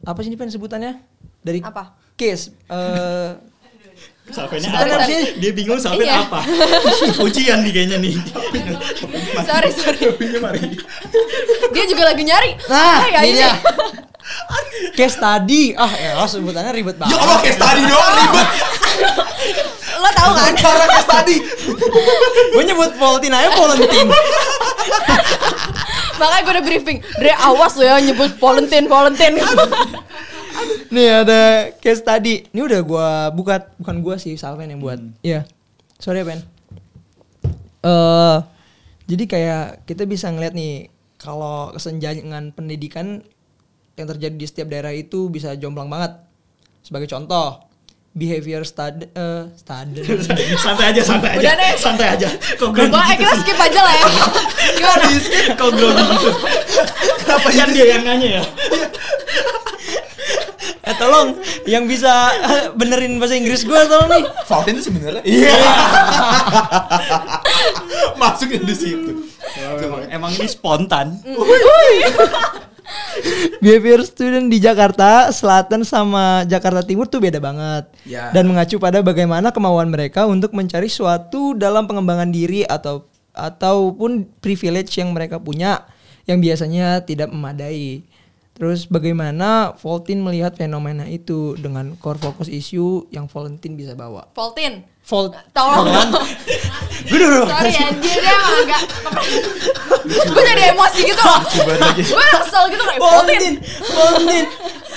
[0.00, 1.02] apa sih ini pen sebutannya?
[1.42, 1.92] Dari Apa?
[2.16, 2.54] case.
[2.70, 3.30] eh,
[4.26, 5.04] Salvennya Sorry, apa?
[5.06, 5.38] sorry.
[5.38, 6.26] Dia bingung salven Iya.
[6.26, 6.40] apa?
[7.26, 8.14] Ujian nih kayaknya nih.
[9.40, 10.02] sorry, sorry.
[11.70, 12.50] Dia juga lagi nyari.
[12.66, 13.54] nah, Ah, ya ini dia.
[14.92, 15.62] case tadi.
[15.72, 17.18] Ah, elah sebutannya ribet Ya banget.
[17.18, 18.48] Allah, case tadi doang ribet.
[19.96, 20.52] Lo tahu kan?
[20.56, 21.36] Cara case tadi.
[22.50, 24.06] gue nyebut Voltin aja Volentin.
[26.16, 26.98] Makanya gue udah briefing.
[27.14, 29.38] Dre awas lo ya nyebut Valentin, Valentin.
[30.90, 32.44] Nih ada case tadi.
[32.50, 34.98] Ini udah gua buka, bukan gua sih, Salven yang buat.
[35.20, 35.48] Iya.
[35.98, 36.40] Sorry ya, Pen.
[37.86, 38.38] Eh
[39.06, 43.22] jadi kayak kita bisa ngeliat nih kalau kesenjangan pendidikan
[43.94, 46.18] yang terjadi di setiap daerah itu bisa jomplang banget.
[46.82, 47.62] Sebagai contoh,
[48.12, 50.02] behavior study eh study.
[50.64, 51.40] santai aja, santai aja.
[51.40, 51.72] Udah deh.
[51.78, 52.28] Santai aja.
[52.58, 54.06] Kok grogi Wah, gitu kita skip aja lah ya.
[54.76, 55.04] Gimana?
[55.54, 56.30] Kok grogi gitu?
[57.22, 58.44] Kenapa kan dia yang nanya ya?
[60.98, 61.28] Tolong
[61.68, 62.32] yang bisa
[62.80, 64.24] benerin bahasa Inggris gua tolong nih.
[64.48, 65.22] Fountain itu sebenarnya.
[65.24, 65.56] Iya.
[68.20, 69.12] Masuknya di situ.
[69.56, 71.16] Emang, emang ini spontan.
[73.64, 77.90] Behavior student di Jakarta Selatan sama Jakarta Timur tuh beda banget.
[78.06, 78.30] Ya.
[78.30, 84.96] Dan mengacu pada bagaimana kemauan mereka untuk mencari suatu dalam pengembangan diri atau ataupun privilege
[84.96, 85.84] yang mereka punya
[86.26, 88.02] yang biasanya tidak memadai.
[88.56, 94.32] Terus bagaimana Voltin melihat fenomena itu dengan core focus issue yang Voltin bisa bawa.
[94.32, 94.80] Voltin.
[95.06, 95.86] Volt Tolong.
[97.06, 97.46] Gue dulu.
[97.46, 98.82] Sorry anjir emang agak
[100.34, 101.40] Gue jadi emosi gitu loh
[101.94, 103.54] Gue kesel gitu kayak Voltin, Voltin
[103.86, 104.44] Voltin.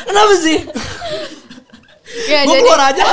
[0.10, 0.58] Kenapa sih?
[2.26, 3.06] Ya Gue jadi keluar aja.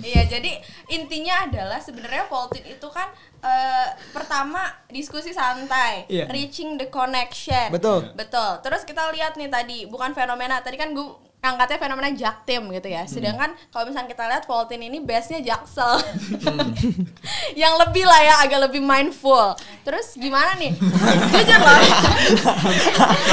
[0.00, 0.50] Iya jadi
[0.86, 3.08] intinya adalah sebenarnya Voltin itu kan
[3.40, 6.28] eh, pertama diskusi santai, Iya.
[6.28, 7.68] reaching the connection.
[7.68, 8.12] Betul.
[8.12, 8.60] Betul.
[8.60, 10.60] Terus kita lihat nih tadi bukan fenomena.
[10.60, 11.04] Tadi kan gue
[11.44, 13.04] angkatnya fenomena jaktim gitu ya.
[13.04, 16.00] Sedangkan kalau misalnya kita lihat Voltin ini base-nya jaksel.
[17.62, 19.52] Yang lebih lah ya, agak lebih mindful.
[19.84, 20.72] Terus gimana nih?
[21.32, 21.78] Jujur loh.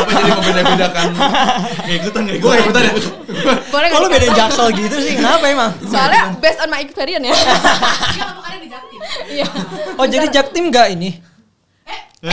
[0.04, 1.06] Kenapa jadi membeda-bedakan?
[1.88, 2.84] Gak ikutan, gak Gue ikutan.
[2.84, 2.94] ikutan ya.
[3.72, 5.72] Boleh Kalau beda jaksel gitu sih, kenapa emang?
[5.88, 7.34] Soalnya based on my experience ya.
[9.32, 9.48] Iya.
[9.96, 11.10] Oh jadi Jaktim nggak ini?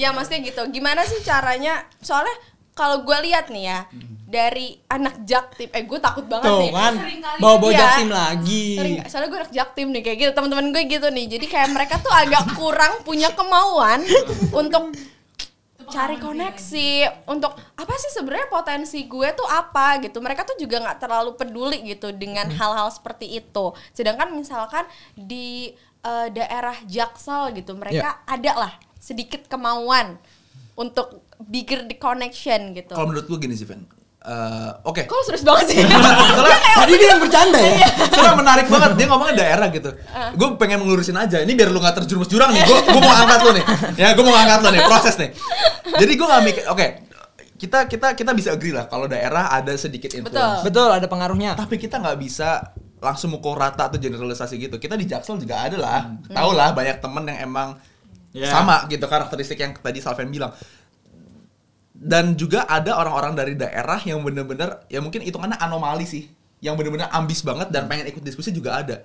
[0.00, 2.32] ya maksudnya gitu gimana sih caranya soalnya
[2.76, 3.80] kalau gue lihat nih ya
[4.26, 6.70] dari anak jaktim eh gue takut banget Tuh nih.
[6.70, 7.80] kan, Seringkali- bawa-bawa Iya.
[7.80, 8.64] Jaktim lagi.
[8.74, 11.26] Sering- soalnya gue anak jaktim nih kayak gitu teman-teman gue gitu nih.
[11.26, 14.04] Jadi kayak mereka tuh agak kurang punya kemauan
[14.52, 14.92] untuk
[15.86, 16.90] cari koneksi
[17.24, 20.18] untuk apa sih sebenarnya potensi gue tuh apa gitu.
[20.18, 23.66] Mereka tuh juga nggak terlalu peduli gitu dengan hal-hal seperti itu.
[23.90, 24.84] Sedangkan misalkan
[25.14, 25.70] di
[26.02, 30.18] eh, daerah Jaksel gitu mereka ada lah sedikit kemauan
[30.74, 33.84] untuk bigger the connection gitu Kalau menurut gue gini sih, Ven.
[34.26, 35.06] Eh, Oke.
[35.06, 37.70] kok lu serius banget sih Soalnya Tadi dia yang bercanda ya.
[38.10, 39.90] Soalnya menarik banget dia ngomongnya daerah gitu.
[40.34, 41.38] Gue pengen ngelurusin aja.
[41.46, 42.66] Ini biar lu nggak terjerumus jurang nih.
[42.66, 43.64] Gue gue mau angkat lu nih.
[43.94, 44.82] Ya gue mau angkat lu nih.
[44.82, 45.30] Proses nih.
[45.94, 46.62] Jadi gue nggak mikir.
[46.66, 46.86] Oke.
[47.56, 50.66] Kita kita kita bisa agree lah kalau daerah ada sedikit influence.
[50.66, 50.74] Betul.
[50.74, 51.54] Betul ada pengaruhnya.
[51.54, 54.76] Tapi kita nggak bisa langsung mukul rata atau generalisasi gitu.
[54.76, 56.02] Kita di Jaksel juga ada lah.
[56.26, 57.68] Tahu lah banyak temen yang emang
[58.36, 58.52] Ya.
[58.52, 60.52] sama gitu karakteristik yang tadi Salven bilang.
[61.96, 66.28] Dan juga ada orang-orang dari daerah yang bener-bener ya mungkin hitungannya anomali sih.
[66.60, 69.04] Yang bener-bener ambis banget dan pengen ikut diskusi juga ada.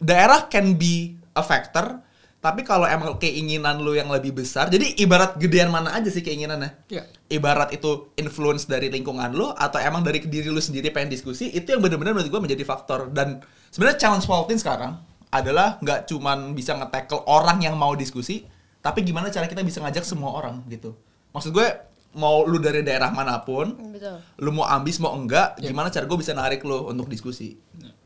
[0.00, 2.00] Daerah can be a factor,
[2.42, 6.74] tapi kalau emang keinginan lu yang lebih besar, jadi ibarat gedean mana aja sih keinginannya?
[6.90, 7.06] Iya.
[7.32, 11.70] Ibarat itu influence dari lingkungan lu atau emang dari diri lu sendiri pengen diskusi, itu
[11.70, 13.08] yang bener-bener menurut gue menjadi faktor.
[13.14, 13.40] Dan
[13.72, 14.98] sebenarnya challenge Faultin sekarang
[15.32, 18.44] adalah nggak cuman bisa nge-tackle orang yang mau diskusi,
[18.84, 20.92] tapi gimana cara kita bisa ngajak semua orang gitu.
[21.32, 21.68] Maksud gue
[22.12, 25.72] mau lu dari daerah mana pun, betul lu mau ambis mau enggak, Iya.
[25.72, 27.56] gimana cara gue bisa narik lu untuk diskusi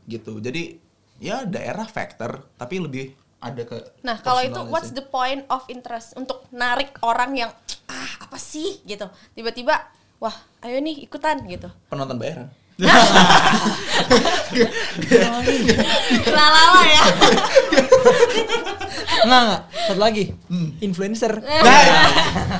[0.07, 0.39] gitu.
[0.39, 0.79] Jadi
[1.19, 6.17] ya daerah factor, tapi lebih ada ke Nah, kalau itu what's the point of interest
[6.17, 7.51] untuk narik orang yang
[7.85, 9.05] ah apa sih gitu.
[9.35, 9.75] Tiba-tiba
[10.17, 10.33] wah,
[10.65, 11.69] ayo nih ikutan gitu.
[11.91, 12.47] penonton bayaran.
[16.27, 17.01] Lalala ya.
[19.17, 19.61] Enggak, enggak.
[19.87, 20.23] Satu lagi.
[20.79, 21.41] Influencer.
[21.41, 21.81] Nah,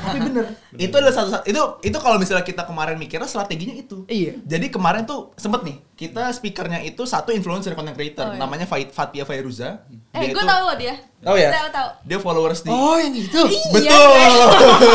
[0.04, 0.44] tapi bener.
[0.74, 4.04] Itu adalah satu, satu itu itu kalau misalnya kita kemarin mikirnya strateginya itu.
[4.06, 4.38] Iya.
[4.42, 8.40] Jadi kemarin tuh sempet nih kita speakernya itu satu influencer content creator Oh, iya.
[8.40, 9.86] namanya Fat- Fatia Fairuza.
[10.12, 10.94] Eh, Dia gue tahu loh dia.
[11.20, 11.50] Tahu ya?
[11.52, 11.88] Tahu tahu.
[12.04, 13.40] Dia followers di Oh, yang itu.
[13.70, 14.08] Betul.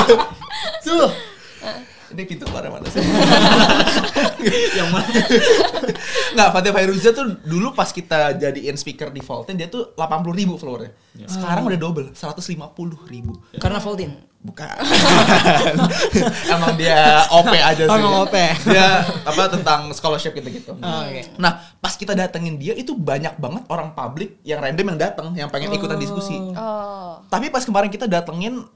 [0.85, 1.07] Tuh.
[2.13, 3.01] Ini pintu keluar mana sih?
[4.77, 5.09] yang mana?
[6.37, 10.53] Nggak, Fatia Fairuza tuh dulu pas kita jadiin speaker di Volten dia tuh 80 ribu
[10.61, 10.93] followernya.
[11.25, 13.33] Sekarang udah double, 150 ribu.
[13.57, 14.13] Karena Voltin.
[14.43, 14.67] Bukan.
[16.53, 17.87] Emang dia OP aja sih.
[17.87, 18.35] Oh, emang OP.
[18.67, 20.75] Dia apa tentang scholarship gitu-gitu.
[20.75, 21.39] Oh, oke.
[21.39, 25.47] Nah, pas kita datengin dia itu banyak banget orang publik yang random yang datang yang
[25.47, 26.35] pengen ikutan diskusi.
[26.59, 27.23] Oh.
[27.31, 28.67] Tapi pas kemarin kita datengin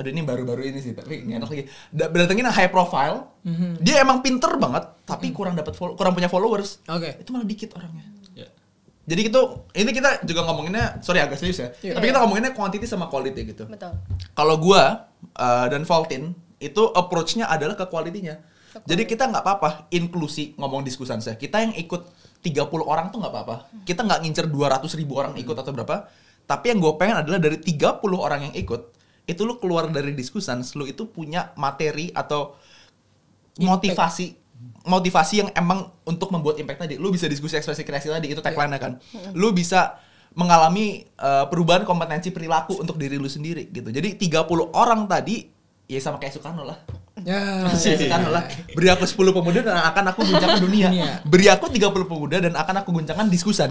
[0.00, 1.64] Aduh ini baru-baru ini sih, tapi nggak enak lagi.
[1.92, 3.36] Da- datengin yang high profile,
[3.78, 6.80] dia emang pinter banget, tapi kurang dapat follow- kurang punya followers.
[6.88, 7.20] Oke.
[7.20, 8.08] Itu malah dikit orangnya.
[8.32, 8.48] Ya.
[9.04, 9.40] Jadi itu
[9.74, 11.68] ini kita juga ngomonginnya, sorry agak serius ya.
[11.84, 12.00] Iya.
[12.00, 13.64] Tapi kita ngomonginnya quantity sama quality gitu.
[13.66, 13.92] Betul.
[14.32, 15.04] Kalau gua
[15.36, 18.40] uh, dan Voltin itu approach-nya adalah ke quality-nya.
[18.70, 21.34] Jadi kita nggak apa-apa inklusi ngomong diskusan saya.
[21.34, 22.06] Kita yang ikut
[22.40, 23.56] 30 orang tuh nggak apa-apa.
[23.82, 26.06] Kita nggak ngincer 200 ribu orang ikut atau berapa.
[26.46, 28.80] Tapi yang gue pengen adalah dari 30 orang yang ikut,
[29.28, 32.56] itu lu keluar dari diskusan, lu itu punya materi atau
[33.60, 34.40] motivasi
[34.84, 36.94] motivasi yang emang untuk membuat impact tadi.
[37.00, 38.92] Lu bisa diskusi ekspresi kreasi tadi itu tagline-nya kan.
[39.32, 40.00] Lu bisa
[40.36, 43.90] mengalami uh, perubahan kompetensi perilaku untuk diri lu sendiri gitu.
[43.90, 45.48] Jadi 30 orang tadi
[45.90, 46.78] ya sama kayak Soekarno lah.
[47.24, 47.68] Ya.
[47.72, 48.44] Soekarno lah.
[48.72, 50.88] Beri aku 10 pemuda dan akan aku guncangkan dunia.
[50.88, 51.10] Dunia.
[51.24, 53.68] Beri aku 30 pemuda dan akan aku guncangkan diskusan.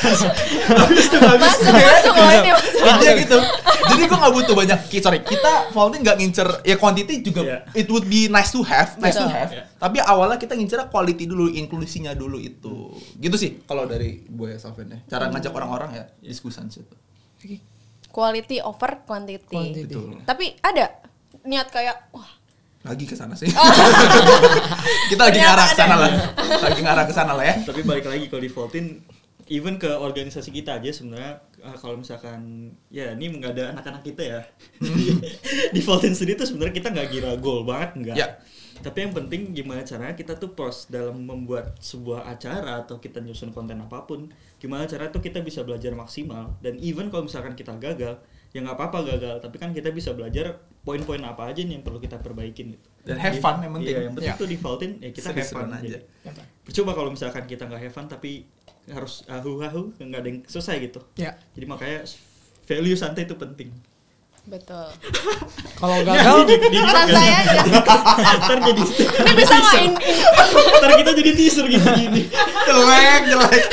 [0.00, 0.32] Masuk.
[2.80, 3.38] Intinya gitu.
[3.90, 7.58] Jadi gue gak butuh banyak sorry kita Vaulting gak ngincer ya quantity juga Iya.
[7.74, 9.50] it would be nice to have, nice to have.
[9.50, 9.64] Iya.
[9.80, 12.92] Tapi awalnya kita ngincer quality dulu, inklusinya dulu itu.
[13.16, 14.98] Gitu sih kalau dari gue Salven ya.
[15.08, 16.94] Cara ngajak orang-orang ya diskusan situ.
[18.10, 19.46] Quality over quantity.
[19.46, 19.86] Quantity.
[19.86, 20.18] Betul.
[20.26, 20.98] Tapi ada
[21.42, 22.26] niat kayak wah
[22.80, 23.44] Lagi ke sana sih.
[25.12, 26.10] kita lagi ngarah ke sana lah.
[26.64, 27.54] Lagi ngarah ke sana lah ya.
[27.60, 29.04] Tapi balik lagi kalau defaultin
[29.50, 34.22] even ke organisasi kita aja sebenarnya eh, kalau misalkan ya ini nggak ada anak-anak kita
[34.22, 34.40] ya
[35.74, 38.38] defaultin sendiri tuh sebenarnya kita nggak gila goal banget nggak Ya.
[38.80, 43.50] tapi yang penting gimana caranya kita tuh pros dalam membuat sebuah acara atau kita nyusun
[43.50, 47.72] konten apa pun gimana cara tuh kita bisa belajar maksimal dan even kalau misalkan kita
[47.74, 48.20] gagal
[48.50, 51.96] ya nggak apa-apa gagal tapi kan kita bisa belajar poin-poin apa aja nih yang perlu
[51.96, 53.88] kita perbaikin gitu Dan have fun yang penting.
[53.88, 54.36] Iya, yang penting Ya.
[54.36, 55.96] tuh defaultin ya kita have fun aja.
[55.96, 56.00] aja
[56.60, 58.44] percuma kalau misalkan kita nggak have fun tapi
[58.86, 61.32] harus ahu ahu nggak ada yang selesai gitu Ya.
[61.50, 62.04] jadi makanya
[62.62, 63.70] value santai itu penting
[64.42, 64.88] betul.
[65.78, 66.48] Kalau gagal
[66.82, 67.60] Santai aja.
[68.40, 69.96] ntar jadi Ini bisa nggak ini?
[70.74, 72.22] ntar kita jadi teaser gini-gini.
[72.66, 73.64] jelek jelek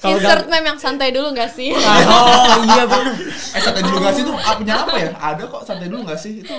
[0.00, 1.76] Kalau Insert meme yang santai dulu gak sih?
[2.16, 3.12] oh iya bener.
[3.28, 6.16] eh santai dulu gak sih itu ah, punya apa ya ada kok santai dulu gak
[6.16, 6.56] sih itu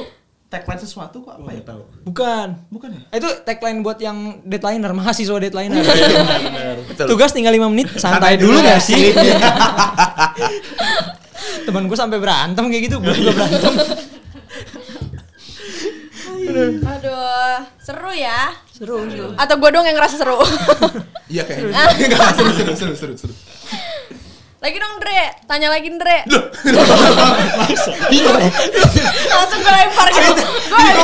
[0.52, 1.82] tagline sesuatu kok apa ya tahu.
[2.06, 2.48] Bukan.
[2.70, 5.82] bukan ya Itu tagline buat yang deadlineer, mahasiswa deadlineer.
[6.92, 7.08] Betul.
[7.08, 9.04] Tugas tinggal 5 menit, santai, Santai dulu dulu gak nggak sih?
[11.66, 13.74] Temen gue sampai berantem kayak gitu, gue juga berantem.
[16.84, 18.52] Aduh, seru ya.
[18.72, 19.28] Seru, seru.
[19.40, 20.38] Atau gue dong yang ngerasa seru.
[21.34, 23.34] iya kayaknya Nggak, seru seru seru seru seru
[24.62, 26.22] lagi dong Dre, tanya lagi Dre.
[29.26, 30.44] Langsung gue lempar gitu.
[30.70, 31.02] Gue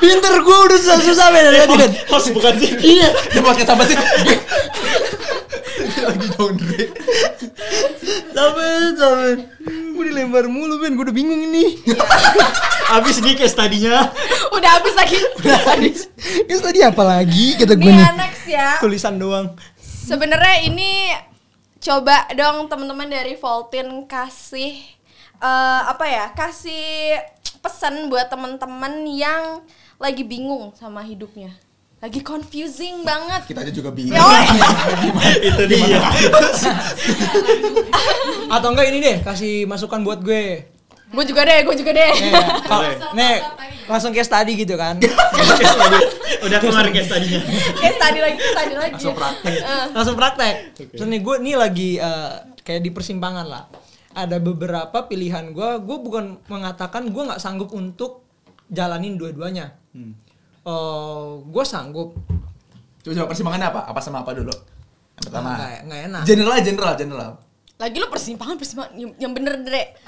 [0.00, 1.90] Pinter gue udah susah-susah tadi kan.
[2.08, 2.72] Host bukan sih?
[2.80, 3.12] Iya.
[3.12, 3.96] Ini podcast apa sih?
[6.08, 6.84] Lagi dong Dre.
[8.34, 9.36] Saben, saben.
[9.94, 11.78] Gue dilempar mulu men, gue udah bingung ini.
[12.96, 14.08] Abis nih case tadinya.
[14.52, 15.18] udah habis lagi.
[16.48, 18.78] Ini tadi apa lagi kata gue Nih next ya.
[18.78, 19.56] Tulisan doang.
[19.80, 21.16] Sebenarnya ini
[21.80, 24.76] coba dong teman-teman dari Voltin kasih
[25.40, 26.24] eh, apa ya?
[26.36, 27.18] Kasih
[27.64, 29.64] pesan buat teman-teman yang
[29.96, 31.56] lagi bingung sama hidupnya.
[32.04, 33.48] Lagi confusing banget.
[33.48, 34.12] Kita aja juga bingung.
[35.48, 36.04] Itu dia.
[38.60, 40.68] Atau enggak ini deh, kasih masukan buat gue.
[41.14, 42.12] gue juga deh, gue juga deh.
[42.12, 43.40] Eh, kalau- nih,
[43.88, 45.00] langsung kayak tadi gitu kan.
[45.00, 46.44] Case.
[46.44, 47.40] Udah keluar case tadinya.
[47.80, 48.92] Kayak tadi lagi, tadi lagi.
[49.00, 49.54] Langsung praktek.
[49.64, 50.54] Eh, langsung praktek.
[50.76, 53.64] Terus nih gue nih lagi eh, kayak di persimpangan lah.
[54.12, 58.28] Ada beberapa pilihan gue, gue bukan mengatakan gue nggak sanggup untuk
[58.68, 59.72] jalanin dua-duanya.
[59.96, 60.20] Hmm.
[60.64, 62.16] Eh, gue sanggup.
[63.00, 63.80] Coba coba persimpangannya apa?
[63.84, 64.52] Apa sama apa dulu?
[65.14, 65.48] Yang pertama.
[65.54, 66.22] Nggak nggak enak.
[66.24, 67.32] General general general.
[67.74, 69.98] lagi lu persimpangan, persimpangan yang, yang bener Dre.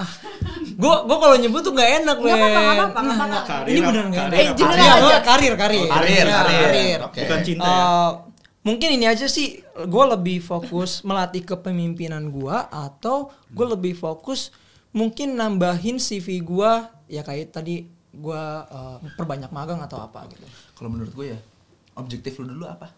[0.78, 2.46] Gue gue kalau nyebut tuh nggak enak, apa-apa,
[2.94, 3.44] nggak Nah, nggak.
[3.44, 3.88] Karir Ini apa?
[3.90, 4.46] beneran nggak Karir enak.
[4.46, 5.02] Eh, general Iya, aja.
[5.02, 5.82] gua karir, karir.
[5.82, 6.98] Oh, karir, Ya, karir.
[7.04, 7.20] Oke.
[7.26, 7.74] Bukan cinta ya.
[7.74, 8.10] Eh,
[8.62, 14.54] mungkin ini aja sih gue lebih fokus melatih kepemimpinan gue atau gue lebih fokus
[14.90, 16.72] mungkin nambahin CV gue
[17.06, 21.38] ya kayak tadi gue eh, perbanyak magang atau apa gitu Kalau menurut gue ya,
[22.00, 22.92] objektif lu dulu apa?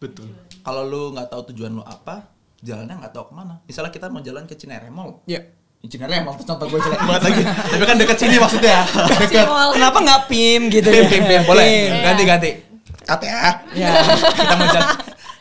[0.00, 0.32] Betul.
[0.64, 2.26] Kalau lu nggak tahu tujuan lu apa,
[2.58, 3.54] jalannya nggak tahu ke mana.
[3.68, 5.22] Misalnya kita mau jalan ke Cinere Mall.
[5.28, 5.38] ya
[5.82, 7.42] Di Cinere Mall, contoh gue jelek banget lagi.
[7.46, 8.78] Tapi kan deket sini maksudnya.
[9.22, 9.46] Deket.
[9.76, 11.64] kenapa nggak pim gitu Pim, ya pim, pim, boleh.
[11.66, 11.92] Pim.
[12.02, 12.50] Ganti, ganti.
[13.02, 13.38] Cut ya.
[13.74, 13.90] Ya.
[14.34, 14.88] kita mau jalan.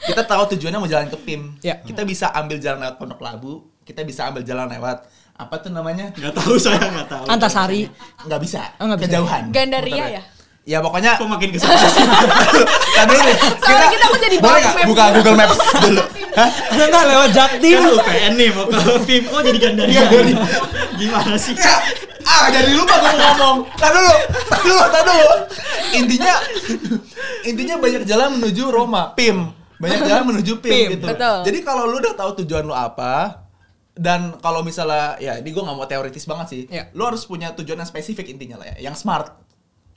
[0.02, 1.42] Kita tahu tujuannya mau jalan ke PIM.
[1.62, 1.78] Ya.
[1.86, 3.70] Kita bisa ambil jalan lewat Pondok Labu.
[3.86, 5.06] Kita bisa ambil jalan lewat
[5.42, 6.14] apa tuh namanya?
[6.14, 7.26] Nggak tahu saya nggak tahu.
[7.26, 7.90] Antasari
[8.26, 8.62] Nggak bisa.
[8.78, 9.10] Oh, nggak bisa.
[9.10, 9.44] Kejauhan.
[9.50, 10.24] Gandaria ya?
[10.62, 12.06] Ya pokoknya Kok makin ke sana sih?
[13.10, 13.36] Dulu nih.
[13.58, 14.86] Soalnya kita mau jadi boleh map.
[14.86, 16.02] buka Google Maps dulu.
[16.38, 16.50] Hah?
[16.54, 18.78] ada nggak lewat Jaktim Kan UPN nih mau ke
[19.10, 20.02] film kok jadi gandaria.
[21.02, 21.58] Gimana sih?
[21.58, 21.76] Ya,
[22.24, 23.58] ah jadi lupa gue mau ngomong.
[23.74, 24.14] Tar dulu,
[24.46, 25.30] tar dulu, tar dulu.
[25.98, 26.34] Intinya,
[27.42, 29.50] intinya banyak jalan menuju Roma, PIM.
[29.82, 31.08] Banyak jalan menuju PIM, PIM, gitu.
[31.10, 31.38] betul.
[31.42, 33.34] Jadi kalau lu udah tahu tujuan lu apa,
[33.96, 36.62] dan kalau misalnya, ya ini gue nggak mau teoritis banget sih.
[36.72, 36.88] Ya.
[36.96, 39.36] Lu harus punya tujuan yang spesifik intinya lah ya, yang smart.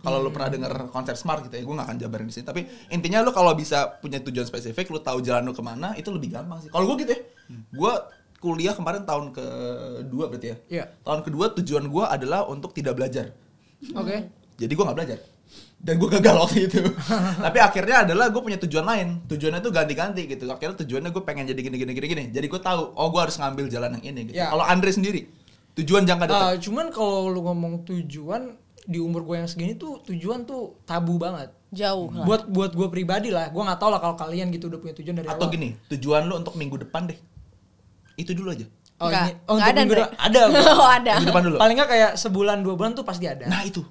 [0.05, 2.45] Kalau lu pernah denger konsep smart gitu ya, gue gak akan jabarin di sini.
[2.45, 2.61] Tapi
[2.93, 6.29] intinya lu kalau bisa punya tujuan spesifik, lu tahu jalan lu ke mana, itu lebih
[6.29, 6.69] gampang sih.
[6.69, 7.21] Kalau gue gitu ya,
[7.73, 7.93] gue
[8.37, 10.57] kuliah kemarin tahun kedua berarti ya.
[10.69, 10.85] Iya.
[11.01, 13.33] Tahun kedua tujuan gue adalah untuk tidak belajar.
[13.97, 14.17] oke
[14.61, 15.19] Jadi gue nggak belajar.
[15.85, 16.81] Dan gue gagal waktu itu.
[17.45, 19.09] Tapi akhirnya adalah gue punya tujuan lain.
[19.29, 20.49] Tujuannya tuh ganti-ganti gitu.
[20.49, 22.25] Akhirnya tujuannya gue pengen jadi gini gini gini gini.
[22.33, 24.41] Jadi gue tahu, oh gue harus ngambil jalan yang ini gitu.
[24.41, 24.49] Ya.
[24.49, 25.29] Kalau Andre sendiri,
[25.77, 26.41] tujuan jangka dekat.
[26.41, 31.17] Ah, cuman kalau lu ngomong tujuan di umur gue yang segini tuh tujuan tuh tabu
[31.17, 32.21] banget Jauh lah.
[32.29, 35.25] buat buat gue pribadi lah gue nggak tahu lah kalau kalian gitu udah punya tujuan
[35.25, 35.57] dari Atau awal.
[35.57, 37.17] gini, tujuan lu untuk minggu depan deh.
[38.15, 38.69] Itu dulu aja.
[39.01, 40.01] oh, Nggak, ini, oh untuk ada, minggu Andre.
[40.05, 40.61] depan ada gua.
[40.85, 41.13] Oh, ada.
[41.19, 41.57] Minggu depan dulu.
[41.59, 43.83] paling nggak kayak sebulan dua bulan tuh pasti ada Nah itu.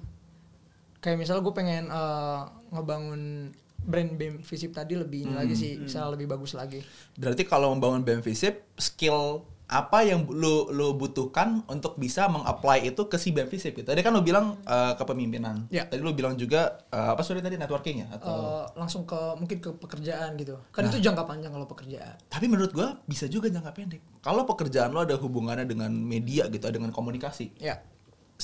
[1.04, 2.40] Kayak misalnya gue pengen eh,
[2.72, 3.52] ngebangun
[3.84, 6.80] brand BEM Visip tadi lebih ini lagi sih bisa lebih bagus lagi
[7.20, 13.08] Berarti kalau membangun BM Visip, skill apa yang lu lu butuhkan untuk bisa meng-apply itu
[13.08, 13.88] ke si BM Visip gitu.
[13.88, 15.72] Tadi kan lu bilang eh, kepemimpinan.
[15.72, 15.88] Ya.
[15.88, 19.60] Tadi lu bilang juga eh, apa sorry tadi networking ya atau Eh, langsung ke mungkin
[19.64, 23.72] ke pekerjaan gitu kan itu jangka panjang kalau pekerjaan Tapi menurut gua bisa juga jangka
[23.72, 24.02] pendek.
[24.20, 27.80] Kalau pekerjaan lo ada hubungannya dengan media gitu, dengan komunikasi, ya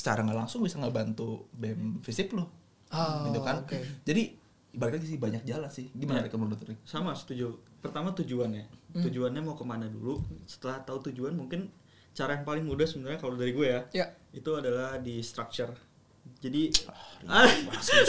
[0.01, 2.49] secara nggak langsung bisa ngebantu BEM Visip lo.
[2.89, 3.61] Oh, gitu kan.
[3.61, 3.77] oke.
[4.09, 4.41] Jadi
[4.73, 5.93] balik lagi sih banyak jalan sih.
[5.93, 6.81] Gimana Rik, menurut Rik?
[6.89, 7.61] Sama setuju.
[7.85, 8.97] Pertama tujuannya.
[8.97, 10.25] Tujuannya mau ke mana dulu.
[10.49, 11.69] Setelah tahu tujuan mungkin
[12.17, 13.81] cara yang paling mudah sebenarnya kalau dari gue ya.
[13.93, 15.71] ya Itu adalah di structure.
[16.41, 16.73] Jadi
[17.29, 17.49] ah,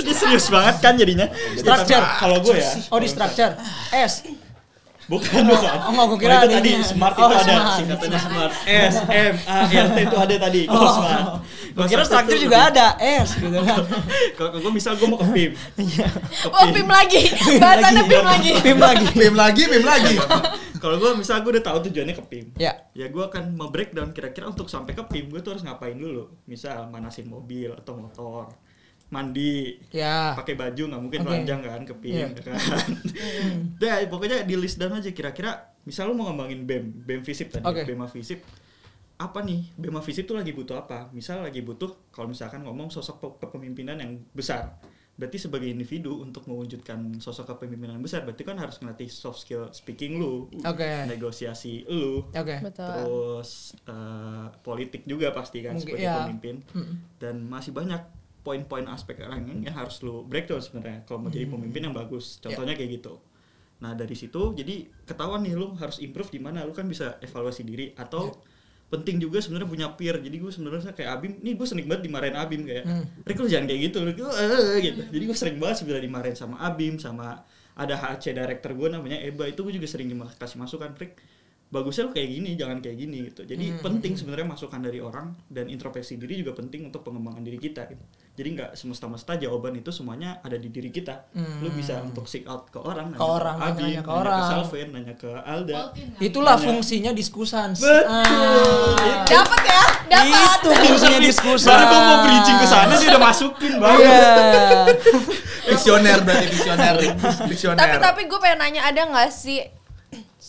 [0.04, 1.28] ini serius banget kan jadinya.
[1.28, 2.06] Jadi Structure.
[2.20, 2.72] kalau gue ya.
[2.92, 3.54] oh di structure
[3.92, 4.24] S
[5.10, 5.76] Bukan, bukan.
[5.82, 6.86] Oh, enggak, gua kira itu ada tadi ini.
[6.86, 7.78] smart Oh, itu ada smart.
[7.78, 8.52] singkatannya smart.
[8.64, 10.62] S M A R T itu ada tadi.
[10.70, 10.94] Kalau Oh.
[10.94, 11.26] smart.
[11.72, 13.80] Gue kira struktur juga ada, S gitu kan.
[14.36, 15.52] Kalau gue misal gue mau ke PIM.
[15.56, 17.22] Ke Oh, PIM lagi.
[17.60, 18.52] Bahasannya PIM lagi.
[18.60, 19.06] Pim lagi.
[19.12, 20.16] Pim lagi, pim lagi.
[20.82, 22.46] Kalau gue misal gue udah tahu tujuannya ke PIM.
[22.58, 22.74] Ya.
[22.92, 26.28] Ya gue akan breakdown kira-kira untuk sampai ke PIM gue tuh harus ngapain dulu.
[26.48, 28.52] Misal manasin mobil atau motor.
[29.12, 30.32] Mandi, Ya.
[30.34, 32.28] pakai baju nggak mungkin telanjang kan ke PIM Iya.
[32.32, 32.56] ya kan.
[33.76, 35.52] Dah pokoknya di list down aja kira-kira
[35.82, 37.84] misal lu mau ngembangin BEM, BEM FISIP tadi, Oke.
[37.84, 38.40] BEM FISIP
[39.18, 41.12] apa nih BEM FISIP tuh lagi butuh apa?
[41.12, 44.80] Misal lagi butuh kalau misalkan ngomong sosok pe- kepemimpinan yang besar.
[45.12, 49.70] Berarti sebagai individu untuk mewujudkan sosok kepemimpinan yang besar berarti kan harus ngelatih soft skill
[49.70, 50.88] speaking lu, Oke.
[51.06, 52.58] negosiasi lu, Oke.
[52.58, 52.88] Betul.
[52.88, 53.52] terus
[53.84, 56.16] eh, politik juga pasti kan Mungkin, sebagai ya.
[56.24, 56.96] pemimpin Mm-mm.
[57.20, 58.02] dan masih banyak
[58.42, 61.56] poin-poin aspek orang yang harus lu breakdown sebenarnya kalau mau jadi Hmm.
[61.58, 62.00] pemimpin yang Ya.
[62.02, 63.22] bagus contohnya kayak gitu
[63.78, 67.62] nah dari situ jadi ketahuan nih lu harus improve di mana lu kan bisa evaluasi
[67.62, 68.34] diri atau Ya.
[68.92, 72.36] penting juga sebenarnya punya peer jadi gue sebenarnya kayak Abim nih gue sering banget dimarahin
[72.36, 73.06] Abim kayak Hmm.
[73.24, 76.36] Rick lu jangan kayak gitu lu gitu, "Eh," gitu jadi gue sering banget sebenarnya dimarahin
[76.36, 80.92] sama Abim sama ada HC director gue namanya Eba itu gue juga sering dikasih masukan
[80.94, 81.18] Rick
[81.72, 83.80] bagusnya lu kayak gini jangan kayak gini gitu jadi Hmm.
[83.82, 88.04] penting sebenarnya masukan dari orang dan introspeksi diri juga penting untuk pengembangan diri kita gitu.
[88.34, 91.72] jadi nggak semesta-mesta jawaban itu semuanya ada di diri kita lu Hmm.
[91.72, 94.36] bisa untuk seek out ke orang Ke orang, Abim, nanya ke nanya orang.
[94.38, 95.80] ke Salven nanya ke Alda
[96.20, 96.66] Itulah Nanya.
[96.68, 97.72] fungsinya diskusan.
[97.74, 98.04] Betul.
[98.06, 99.24] Ah.
[99.26, 99.84] Dapat ya?
[100.08, 100.58] Dapat.
[100.60, 101.72] Itu fungsinya diskusan.
[101.72, 104.28] Baru gue mau bridging ke sana dia udah masukin bang Iya.
[105.72, 106.96] Visioner berarti visioner.
[107.48, 107.80] Visioner.
[107.80, 109.62] Tapi tapi gue pengen nanya ada nggak sih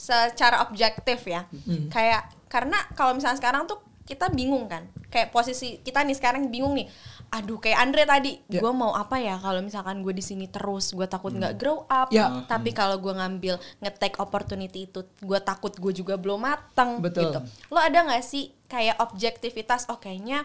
[0.03, 1.47] secara objektif ya?
[1.47, 1.87] Hmm.
[1.87, 4.91] Kayak karena kalau misalnya sekarang tuh kita bingung kan.
[5.15, 6.91] Kayak posisi kita nih sekarang bingung nih.
[7.33, 8.61] Aduh kayak Andre tadi, Ya.
[8.61, 12.13] gue mau apa ya kalau misalkan gue di sini terus, gue takut nggak grow up.
[12.13, 12.45] Ya.
[12.45, 17.33] Tapi kalau gue ngambil nge-take opportunity itu, gue takut gue juga belum mateng Betul.
[17.33, 17.39] gitu.
[17.73, 19.89] Lo ada nggak sih kayak objektivitas?
[19.89, 20.45] Oh kayaknya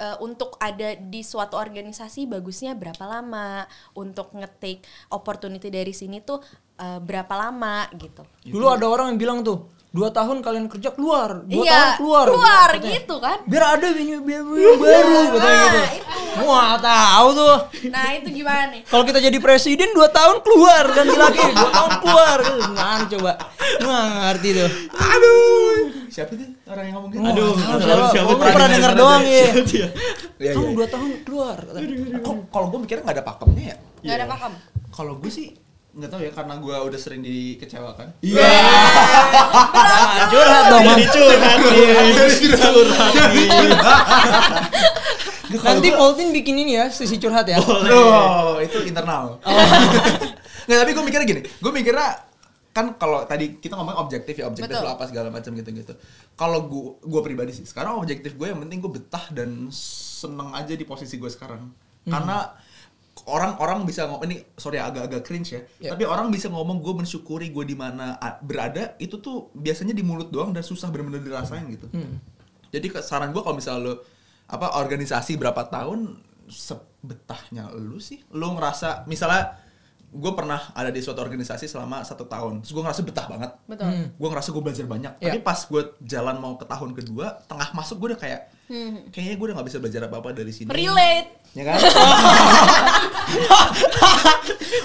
[0.00, 3.68] eh, untuk ada di suatu organisasi bagusnya berapa lama?
[3.92, 4.80] Untuk nge-take
[5.12, 6.40] opportunity dari sini tuh
[6.80, 8.24] eh, berapa lama gitu?
[8.48, 12.24] Dulu ada orang yang bilang tuh, dua tahun kalian kerja keluar, dua Iya, tahun keluar.
[12.24, 12.90] keluar Katanya.
[12.94, 13.38] gitu kan?
[13.42, 15.38] Biar ada yang yang baru katanya gitu.
[15.40, 16.06] Nah, itu.
[16.40, 17.56] Wah tahu tuh.
[17.88, 18.80] Nah itu gimana nih?
[18.86, 22.38] Kalau kita jadi presiden dua tahun keluar ganti lagi dua tahun keluar.
[22.38, 23.32] Gimana coba?
[23.76, 24.70] Nggak ngerti tuh.
[24.94, 25.74] Aduh.
[26.06, 27.22] Siapa tuh orang yang ngomong gitu?
[27.24, 27.90] Aduh, nggak siapa?
[27.96, 28.38] tahu siapa tuh.
[28.40, 29.46] pernah denger doang ya.
[30.38, 30.74] Iya, Kamu iya.
[30.74, 31.56] dua tahun keluar.
[31.60, 32.18] katanya.
[32.20, 33.76] Kok kalau gue mikirnya nggak ada pakemnya ya?
[34.00, 34.26] Gak ada Iya.
[34.28, 34.52] pakem.
[34.90, 35.48] Kalau gue sih
[35.90, 38.14] nggak tahu ya karena gue udah sering dikecewakan.
[38.22, 38.50] Iya.
[40.30, 40.84] Curhat dong.
[40.86, 41.74] Jadi curhat nih.
[42.38, 43.48] Curhat nih.
[45.50, 47.58] Nanti Voltin bikin ini ya, sisi curhat ya.
[47.58, 49.42] Oh, itu internal.
[50.70, 51.42] Nggak, tapi gue mikirnya gini.
[51.58, 52.30] Gue mikirnya
[52.70, 54.86] kan kalau tadi kita ngomong objektif ya objektif Betul.
[54.86, 55.92] lo apa segala macam gitu gitu.
[56.38, 60.70] Kalau gue gue pribadi sih sekarang objektif gue yang penting gue betah dan seneng aja
[60.70, 61.66] di posisi gue sekarang.
[62.06, 62.54] Karena
[63.28, 65.90] orang-orang bisa ngomong ini sorry agak-agak cringe ya, Ya.
[65.92, 70.32] tapi orang bisa ngomong gue mensyukuri gue di mana berada itu tuh biasanya di mulut
[70.32, 71.90] doang dan susah bener-bener dirasain gitu.
[71.92, 72.16] Hmm.
[72.70, 73.94] Jadi saran gue kalau misalnya lo
[74.50, 76.18] apa organisasi berapa tahun
[76.50, 79.56] sebetahnya lu sih, lu ngerasa misalnya
[80.10, 83.50] gue pernah ada di suatu organisasi selama satu tahun, terus gue ngerasa betah banget.
[83.70, 83.86] Betul.
[83.86, 84.06] Hmm.
[84.18, 85.12] Gue ngerasa gue belajar banyak.
[85.22, 85.30] Ya.
[85.30, 88.40] Tapi pas gue jalan mau ke tahun kedua, tengah masuk gue udah kayak,
[88.70, 89.02] Hmm.
[89.10, 90.70] kayaknya gue udah nggak bisa belajar apa apa dari sini.
[90.70, 91.28] Relate.
[91.52, 91.78] Ya kan?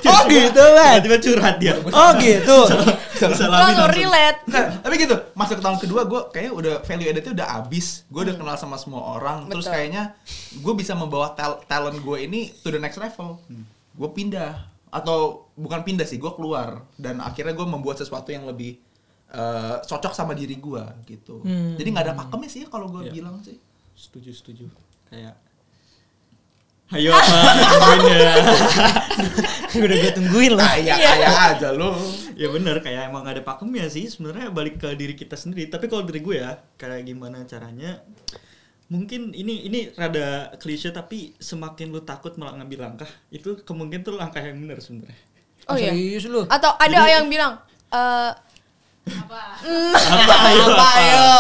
[0.06, 0.98] Oh gitu kan?
[1.02, 1.74] Tiba-tiba curhat dia.
[1.78, 2.58] Oh gitu.
[3.16, 3.90] Lo langsung.
[3.90, 4.40] relate.
[4.46, 8.04] Nah, tapi gitu, masuk ke tahun kedua gue kayaknya udah value added udah abis.
[8.08, 9.48] Gue udah kenal sama semua orang.
[9.48, 9.76] Terus Betul.
[9.76, 10.04] kayaknya
[10.56, 13.40] gue bisa membawa tal- talent gue ini to the next level.
[13.94, 18.80] Gue pindah atau bukan pindah sih, gue keluar dan akhirnya gue membuat sesuatu yang lebih
[19.28, 21.42] eh, cocok sama diri gue gitu.
[21.42, 21.76] Hmm.
[21.76, 23.12] Jadi nggak ada pakemnya sih kalau gue Iya.
[23.12, 23.58] bilang sih.
[23.96, 24.66] Setuju, setuju.
[25.08, 25.36] Kayak
[26.94, 27.26] Ayo apa?
[27.74, 28.34] Tungguin ya.
[29.74, 30.70] Udah gue tungguin lah.
[30.78, 31.12] Kayak Iya.
[31.18, 31.90] kayak aja lo.
[32.36, 35.88] ya bener kayak emang gak ada pakemnya sih sebenarnya balik ke diri kita sendiri tapi
[35.88, 38.04] kalau dari gue ya kayak gimana caranya
[38.86, 44.20] mungkin ini ini rada klise tapi semakin lu takut malah ngambil langkah itu kemungkinan tuh
[44.20, 45.16] langkah yang benar sebenarnya
[45.66, 45.96] Oh iya.
[45.96, 46.44] Serius lu?
[46.46, 47.56] Atau ada yang bilang
[47.90, 48.32] eh
[49.10, 49.40] apa
[50.52, 51.32] ayo Apa ayo?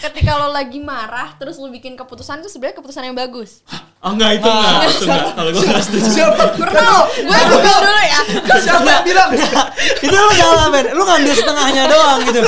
[0.00, 3.60] Ketika lo lagi marah terus lo bikin keputusan itu sebenarnya keputusan yang bagus.
[4.00, 6.44] oh enggak itu enggak itu enggak kalau gue nggak setuju Siapa?
[6.56, 8.20] Bro, gue google dulu ya.
[8.64, 9.28] Siapa yang bilang?
[10.00, 10.86] Itu lu salah Ben.
[10.96, 12.40] Lu ngambil setengahnya doang gitu.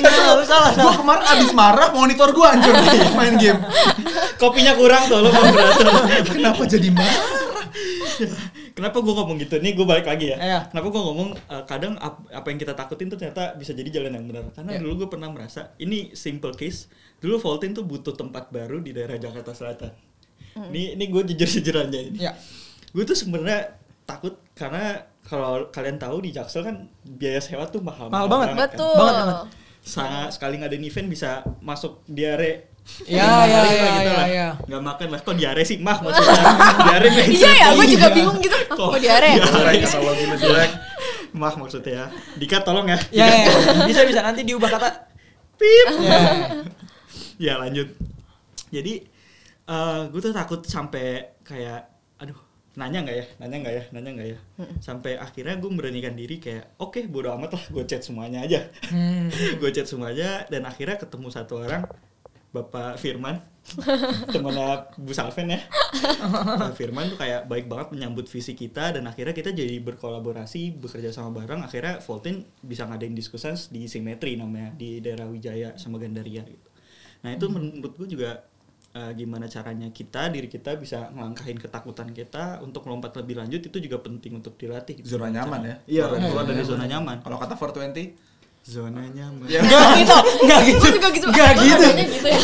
[0.00, 0.94] Nah, lu salah gue salah.
[0.96, 2.74] kemarin abis marah monitor gue hancur
[3.18, 3.60] main game.
[4.40, 5.76] kopinya kurang tuh lo mau berat
[6.30, 7.22] Kenapa jadi marah?
[8.74, 9.56] Kenapa gue ngomong gitu?
[9.56, 10.36] Nih gue balik lagi ya.
[10.36, 10.60] Iya.
[10.68, 14.12] Kenapa gue ngomong eh, kadang ap- apa yang kita takutin tuh ternyata bisa jadi jalan
[14.12, 14.50] yang benar.
[14.50, 14.80] Karena Iya.
[14.80, 16.90] dulu gue pernah merasa ini simple case.
[17.18, 19.94] Dulu Voltin tuh butuh tempat baru di daerah Jakarta Selatan.
[20.54, 22.18] Ini ini gue jujur jujurannya ini.
[22.20, 22.34] Ya.
[22.90, 28.06] Gue tuh sebenarnya takut karena kalau kalian tahu di Jaksel kan biaya sewa tuh mahal
[28.06, 28.46] Mahal banget.
[28.52, 28.56] kan.
[28.60, 28.94] Betul.
[28.94, 29.36] Banget, banget.
[29.80, 32.73] Sangat sekali ngadain event bisa masuk diare.
[33.08, 34.26] Ya, ya, ya, gitu ya, lah.
[34.28, 34.48] ya.
[34.68, 35.20] Nggak makan lah.
[35.24, 36.36] Kok diare sih mah maksudnya?
[36.86, 38.14] diare Iya ya, gue juga Iya.
[38.14, 38.56] bingung gitu.
[38.70, 39.36] Kok diare ya?
[39.40, 39.72] diare?
[39.82, 40.72] kalau gini jelek
[41.34, 42.06] Mah maksudnya ya.
[42.38, 42.98] Dika tolong ya.
[43.10, 43.50] Ya, ya, ya.
[43.88, 44.88] bisa bisa nanti diubah kata.
[45.56, 45.86] Pip.
[45.98, 46.20] Ya.
[47.40, 47.88] ya lanjut.
[48.70, 48.92] Jadi
[49.64, 51.88] eh gue tuh takut sampai kayak
[52.20, 52.36] aduh
[52.74, 54.38] nanya nggak ya nanya nggak ya nanya nggak ya
[54.78, 59.30] sampai akhirnya gue beranikan diri kayak oke bodo amat lah gue chat semuanya aja Hmm.
[59.62, 61.86] gue chat semuanya dan akhirnya ketemu satu orang
[62.54, 63.42] bapak Firman.
[64.34, 65.60] Temannya Bu Salven ya.
[66.60, 71.10] Pak Firman tuh kayak baik banget menyambut visi kita dan akhirnya kita jadi berkolaborasi bekerja
[71.10, 71.66] sama bareng.
[71.66, 76.68] Akhirnya Voltin bisa ngadain diskusi di simetri namanya di daerah Wijaya sama Gandaria gitu.
[77.26, 78.44] Nah itu menurut gue juga
[78.92, 83.78] eh, gimana caranya kita diri kita bisa ngelangkahin ketakutan kita untuk melompat lebih lanjut itu
[83.80, 85.00] juga penting untuk dilatih.
[85.00, 85.16] Gitu.
[85.16, 85.76] Zona nyaman ya?
[85.88, 87.24] iya keluar dari zona nyaman.
[87.24, 88.33] Kalau kata 420
[88.64, 89.60] zona nyaman Ya.
[89.60, 90.16] Enggak gitu.
[90.40, 90.84] Enggak gitu.
[90.88, 91.26] Juga gitu.
[91.28, 91.84] Enggak gitu.
[91.84, 92.38] nadanya gitu ya.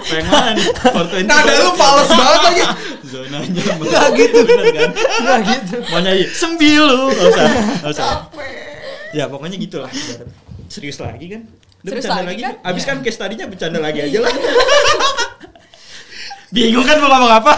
[0.00, 2.62] pengen mana nih 420 Nada lu fals banget lagi.
[3.04, 4.38] zona nyaman Nggak gitu.
[4.46, 5.74] bener kan Enggak gitu.
[5.86, 7.44] mau nyanyi sembilu nggak usah
[7.82, 8.06] nggak usah
[9.10, 9.90] ya pokoknya gitulah
[10.66, 11.42] serius lagi kan
[11.80, 12.54] Udah Serius bercanda lagi kan?
[12.62, 14.30] abis kan case tadinya bercanda lagi aja lah
[16.54, 17.52] bingung kan mau ngomong apa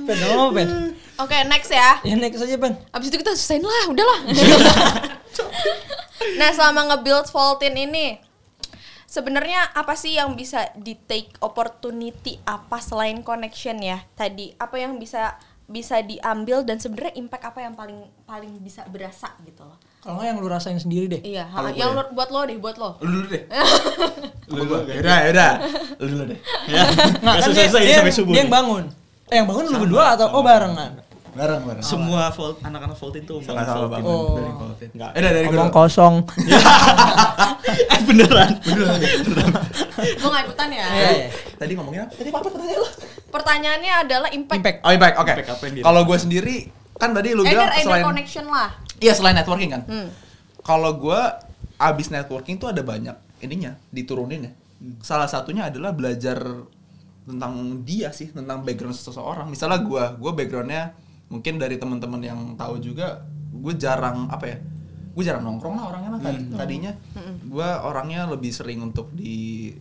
[0.00, 0.68] Pen, oh, pen.
[1.16, 2.02] Oke, next ya.
[2.02, 2.74] Ya next aja, pen.
[2.90, 4.18] Abis itu kita selesaiin lah, udahlah.
[6.38, 8.18] nah, selama nge-build Voltin ini,
[9.04, 14.04] sebenarnya apa sih yang bisa di take opportunity apa selain connection ya?
[14.14, 15.36] Tadi apa yang bisa
[15.70, 19.78] bisa diambil dan sebenarnya impact apa yang paling paling bisa berasa gitu loh.
[20.02, 21.20] Kalau nggak yang lu rasain sendiri deh.
[21.22, 22.02] Iya, ha- gue yang ya?
[22.02, 22.98] lu- buat lo deh, buat lo.
[23.04, 23.44] Lu dulu deh.
[24.50, 24.82] Lu dulu?
[24.82, 25.52] Yaudah, yaudah.
[26.02, 26.38] Lu dulu deh.
[26.74, 26.82] ya
[27.22, 28.84] Nggak, kan selesai dia, selesai dia, sampai subuh dia yang bangun.
[29.30, 30.90] Eh, yang bangun lu berdua atau oh barengan?
[31.30, 31.82] Bareng, bareng.
[31.82, 33.92] semua volt anak-anak Voltin tuh Sama-sama Voltin.
[33.92, 34.34] bangun Oh.
[34.34, 34.88] dari Voltin.
[34.92, 35.10] Nggak.
[35.10, 35.70] Eh, dari gue dulu.
[35.70, 36.14] kosong.
[37.92, 38.50] eh beneran
[40.18, 40.86] Lo gak ikutan ya?
[41.54, 42.12] Tadi ngomongin apa?
[42.12, 42.88] Tadi apa pertanyaan lu?
[43.30, 44.78] Pertanyaannya adalah impact, Impact.
[44.80, 45.32] Oh, oke.
[45.32, 46.56] Impact dia- Kalau gue sendiri
[46.96, 48.68] kan tadi lu bilang either selain connection lah.
[48.98, 49.82] Iya, selain networking kan.
[49.86, 50.08] Hmm.
[50.60, 51.20] Kalau gue
[51.78, 54.52] abis networking tuh ada banyak ininya diturunin ya.
[54.76, 54.96] Hmm.
[55.00, 56.36] Salah satunya adalah belajar
[57.22, 59.46] tentang dia sih, tentang background seseorang.
[59.46, 60.92] Misalnya gue, gue backgroundnya
[61.30, 64.58] mungkin dari teman-teman yang tahu juga, gue jarang apa ya,
[65.10, 66.20] gue jarang nongkrong lah orangnya lah.
[66.20, 66.92] Tadi- tadinya.
[67.40, 69.34] Gue orangnya lebih sering untuk di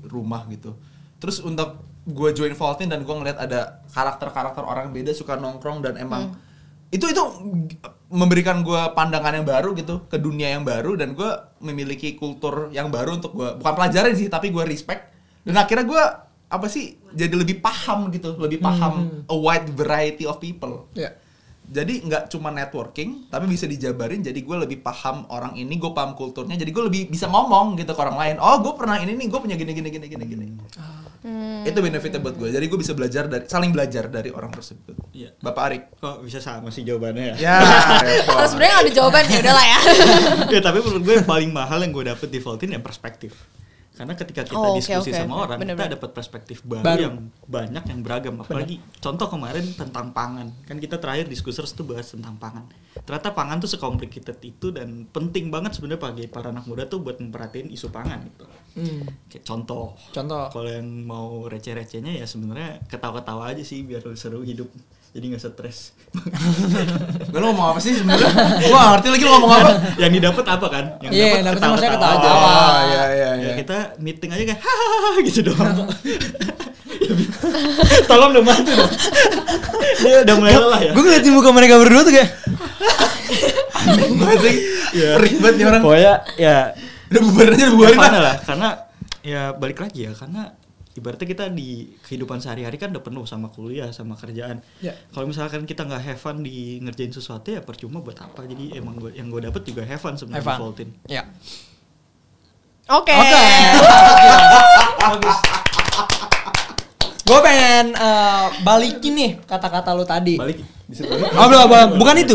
[0.05, 0.77] rumah gitu.
[1.17, 5.97] Terus untuk gue join Voltin dan gue ngeliat ada karakter-karakter orang beda suka nongkrong dan
[5.97, 6.33] emang
[6.89, 7.21] itu itu
[8.09, 11.29] memberikan gue pandangan yang baru gitu ke dunia yang baru dan gue
[11.61, 15.13] memiliki kultur yang baru untuk gue bukan pelajaran sih tapi gue respect.
[15.45, 16.03] Dan akhirnya gue
[16.49, 18.93] apa sih jadi lebih paham gitu lebih paham
[19.27, 20.89] a wide variety of people.
[20.97, 21.13] Ya.
[21.69, 26.17] Jadi nggak cuma networking tapi bisa dijabarin jadi gue lebih paham orang ini gue paham
[26.17, 29.29] kulturnya jadi gue lebih bisa ngomong gitu ke orang lain oh gue pernah ini nih
[29.29, 30.45] gue punya gini gini gini gini gini
[31.19, 31.67] Hmm.
[31.67, 35.35] itu benefitnya buat gue jadi gue bisa belajar dari saling belajar dari orang tersebut Iya.
[35.43, 37.59] bapak Arik kok bisa sama sih jawabannya ya ya.
[38.23, 39.79] Kalau sebenarnya ada jawaban ya udahlah ya.
[40.55, 43.35] ya tapi menurut gue yang paling mahal yang gue dapet di Voltin ya perspektif
[43.99, 45.91] karena ketika kita Oh, diskusi oke, sama orang Bener-bener.
[45.91, 47.01] kita dapat perspektif baru, Baru.
[47.03, 52.07] yang banyak yang beragam apalagi contoh kemarin tentang pangan kan kita terakhir diskusers tuh bahas
[52.07, 52.63] tentang pangan
[52.97, 57.19] ternyata pangan tuh sekomplikated itu dan penting banget sebenarnya bagi para anak muda tuh buat
[57.19, 59.01] memperhatiin isu pangan gitu Hmm.
[59.27, 60.45] kayak contoh Contoh.
[60.47, 64.69] kalau yang mau receh-recehnya ya sebenarnya ketawa-ketawa aja sih biar seru hidup
[65.09, 65.97] jadi nggak stres
[67.29, 68.33] Gue lu ngomong apa sih sebenarnya?
[68.65, 69.71] Gua gak ngerti lagi lu ngomong apa.
[69.97, 72.41] yang didapat apa kan yang Iya, yang dapetnya maksudnya ketawa-ketawa ketawa.
[72.41, 72.49] aja.
[72.49, 73.53] Oh, iya iya ya iya.
[73.55, 75.75] kita meeting aja kayak hahaha gitu doang.
[76.89, 77.13] Ya,
[78.09, 78.91] tolong dong bantu dong
[80.01, 82.29] dia udah mulai lelah ya Gue ngeliatin muka mereka berdua tuh kayak
[83.79, 84.55] Aneh banget sih.
[84.91, 85.09] Iya.
[85.15, 85.81] Freak banget nih orang.
[85.81, 86.57] pokoknya ya
[87.09, 88.69] Udah bubarin aja ya bubarin lah karena
[89.21, 90.53] ya balik lagi ya karena
[90.99, 94.91] ibaratnya kita di kehidupan sehari-hari kan udah penuh sama kuliah sama kerjaan Ya.
[95.09, 98.93] kalau misalkan kita nggak have fun di ngerjain sesuatu ya percuma buat apa jadi emang
[98.97, 100.55] gua, yang gue dapet juga have fun sebenarnya.
[100.55, 101.25] Voltin Ya.
[102.85, 103.11] Oke.
[103.11, 103.39] Oke.
[107.21, 110.33] Gue pengen eh, balikin nih kata-kata lo tadi.
[110.33, 110.57] balik
[110.89, 111.87] balik Oh, belum, belum.
[112.01, 112.33] bukan itu.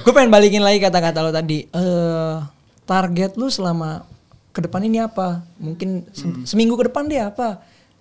[0.00, 1.66] Gue pengen balikin lagi kata-kata lo tadi.
[1.66, 2.34] Eh
[2.82, 4.02] target lu selama
[4.50, 5.44] ke depan ini apa?
[5.60, 7.60] Mungkin se- seminggu ke depan dia apa?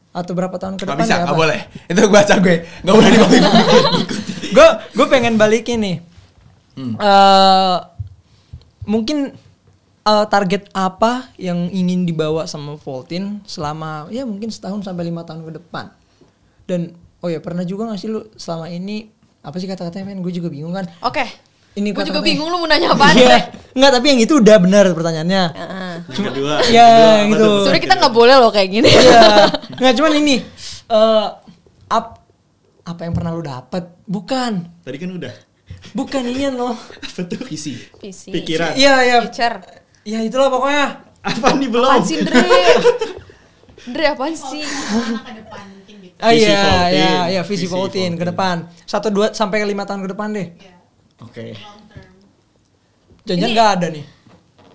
[0.10, 1.38] Atau berapa tahun ke Gak depan bisa, dia gak apa?
[1.38, 1.60] boleh.
[1.86, 2.56] Itu gue baca gue.
[2.66, 3.40] Gak boleh dibagi
[4.56, 5.98] gue gue pengen balikin nih
[6.74, 6.96] Hmm.
[6.96, 7.78] Eh,
[8.86, 9.36] mungkin
[10.02, 15.44] eh, target apa yang ingin dibawa sama Voltin selama ya mungkin setahun sampai lima tahun
[15.44, 15.92] ke depan
[16.66, 20.32] dan oh ya pernah juga gak sih lu selama ini apa sih kata-katanya men gue
[20.32, 21.28] juga bingung kan Oke.
[21.72, 23.40] Ini gue juga bingung lu mau nanya apa Iya.
[23.70, 25.44] nggak tapi yang itu udah benar pertanyaannya
[26.10, 26.54] Yang kedua.
[26.76, 26.88] ya
[27.22, 27.48] yang apa gitu?
[27.62, 28.90] Sebenarnya kita nggak boleh loh kayak gini.
[28.90, 29.22] Iya.
[29.80, 30.36] Nggak cuman ini
[30.90, 31.26] eh
[31.88, 32.20] ap-
[32.84, 33.84] apa yang pernah lu dapat?
[34.04, 34.82] Bukan.
[34.82, 35.34] Tadi kan udah.
[35.94, 36.74] Bukan ini loh.
[36.76, 37.40] Apa tuh?
[37.46, 38.34] visi Visi.
[38.34, 38.74] Pikiran.
[38.76, 39.18] Iya, iya.
[39.24, 39.58] Future.
[40.04, 40.86] Ya itulah pokoknya.
[41.20, 41.86] Apa nih belum?
[41.86, 42.42] Apaan sih Dre?
[43.94, 44.64] Dre apaan sih?
[46.20, 48.68] Ah Visi iya, iya, iya, visi Voltin ke depan.
[48.84, 50.48] Satu dua sampai lima tahun ke depan deh.
[51.20, 51.56] Oke.
[53.28, 54.06] Jangan Ini- nggak ada nih.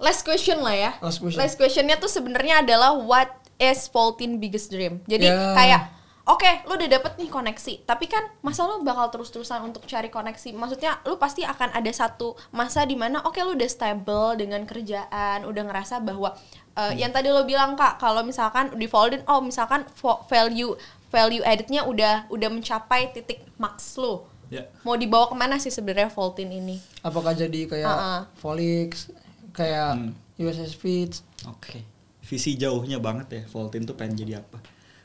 [0.02, 0.90] Last question lah ya.
[1.00, 1.40] Last question.
[1.56, 5.00] questionnya tuh sebenarnya adalah what is Voltin biggest dream.
[5.08, 5.54] Jadi Ya.
[5.56, 5.82] kayak
[6.28, 10.52] oke, lu udah dapet nih koneksi, tapi kan masa lu bakal terus-terusan untuk cari koneksi.
[10.52, 15.46] Maksudnya lu pasti akan ada satu masa di mana oke lu udah stable dengan kerjaan,
[15.48, 16.36] udah ngerasa bahwa
[16.76, 19.86] uh, yang tadi lo bilang Kak, kalau misalkan di Voltin oh misalkan
[20.28, 20.74] value
[21.08, 24.20] value addednya udah udah mencapai titik max lu.
[24.48, 24.68] Ya.
[24.82, 26.76] Mau dibawa ke mana sih sebenarnya Voltin ini?
[27.00, 28.20] Apakah jadi kayak Uh-uh.
[28.40, 29.08] Volix,
[29.52, 30.12] kayak Hmm.
[30.34, 31.22] USS Fits?
[31.46, 31.84] Oke.
[32.24, 33.42] Visi jauhnya banget ya.
[33.48, 34.58] Voltin tuh pengen jadi apa?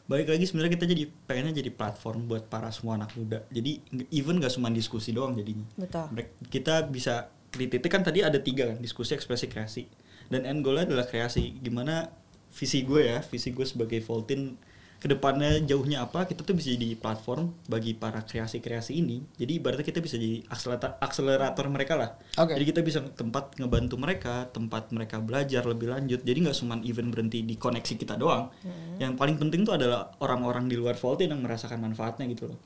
[0.10, 3.46] Balik lagi sebenarnya kita jadi pengennya jadi platform buat para semua anak muda.
[3.54, 3.78] Jadi
[4.10, 5.68] even gak cuma diskusi doang jadinya.
[5.78, 6.10] Betul.
[6.50, 9.86] Kita bisa di titik kan tadi ada tiga kan diskusi, ekspresi, kreasi.
[10.26, 11.62] Dan end goalnya adalah kreasi.
[11.62, 12.10] Gimana
[12.50, 14.58] visi gue ya, visi gue sebagai Voltin
[15.00, 19.88] ke depannya jauhnya apa kita tuh bisa jadi platform bagi para kreasi-kreasi ini jadi ibaratnya
[19.88, 22.60] kita bisa jadi akselerator, akselerator mereka lah Oke.
[22.60, 27.16] jadi kita bisa tempat ngebantu mereka tempat mereka belajar lebih lanjut jadi nggak cuma event
[27.16, 28.52] berhenti di koneksi kita doang
[29.00, 32.60] yang paling penting tuh adalah orang-orang di luar Voltin yang merasakan manfaatnya gitu loh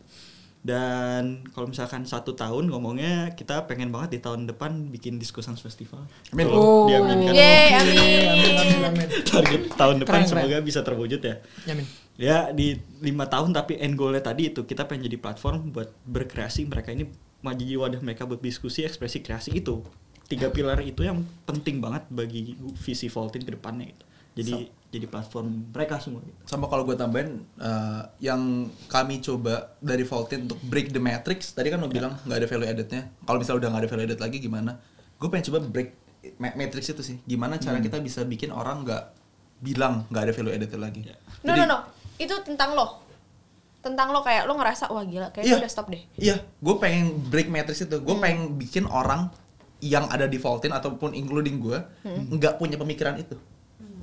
[0.63, 6.07] dan kalau misalkan satu tahun ngomongnya kita pengen banget di tahun depan bikin diskusan festival
[6.31, 6.47] Amin.
[6.47, 6.87] Oh.
[6.87, 7.99] diaminkan Yeay, amin.
[8.31, 9.07] amin, amin, amin.
[9.27, 10.41] target tahun depan Keren, keren.
[10.47, 11.83] semoga bisa terwujud ya Yamin.
[12.13, 16.69] Ya di lima tahun tapi end goalnya tadi itu kita pengen jadi platform buat berkreasi.
[16.69, 17.09] Mereka ini
[17.41, 19.81] mau jadi wadah mereka buat diskusi ekspresi kreasi itu.
[20.29, 24.05] Tiga pilar itu yang penting banget bagi visi Voltin ke depannya gitu.
[24.33, 26.33] jadi jadi platform mereka semua gitu.
[26.49, 31.69] sama kalau gue tambahin eh, yang kami coba dari Voltin untuk break the matrix tadi
[31.69, 33.01] kan lo bilang nggak ada value addednya.
[33.25, 34.71] Kalau misalnya udah nggak ada value added lagi gimana?
[35.21, 35.89] Gue pengen coba break
[36.41, 37.17] ma- matrix itu sih.
[37.29, 39.03] Gimana cara kita bisa bikin orang nggak
[39.61, 41.01] bilang nggak ada value added lagi.
[41.13, 41.15] Ya.
[41.45, 41.77] No no no,
[42.15, 43.01] itu tentang lo.
[43.79, 45.59] Tentang lo kayak lo ngerasa wah gila kayaknya Iya.
[45.59, 46.01] udah stop deh.
[46.15, 47.99] Iya, gue pengen break matrix itu.
[47.99, 49.27] Gue pengen bikin orang
[49.79, 53.35] yang ada di Voltin ataupun including gue nggak punya pemikiran itu.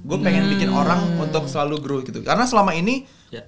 [0.00, 2.20] Gue pengen bikin orang untuk selalu grow gitu.
[2.20, 3.44] Karena selama ini ya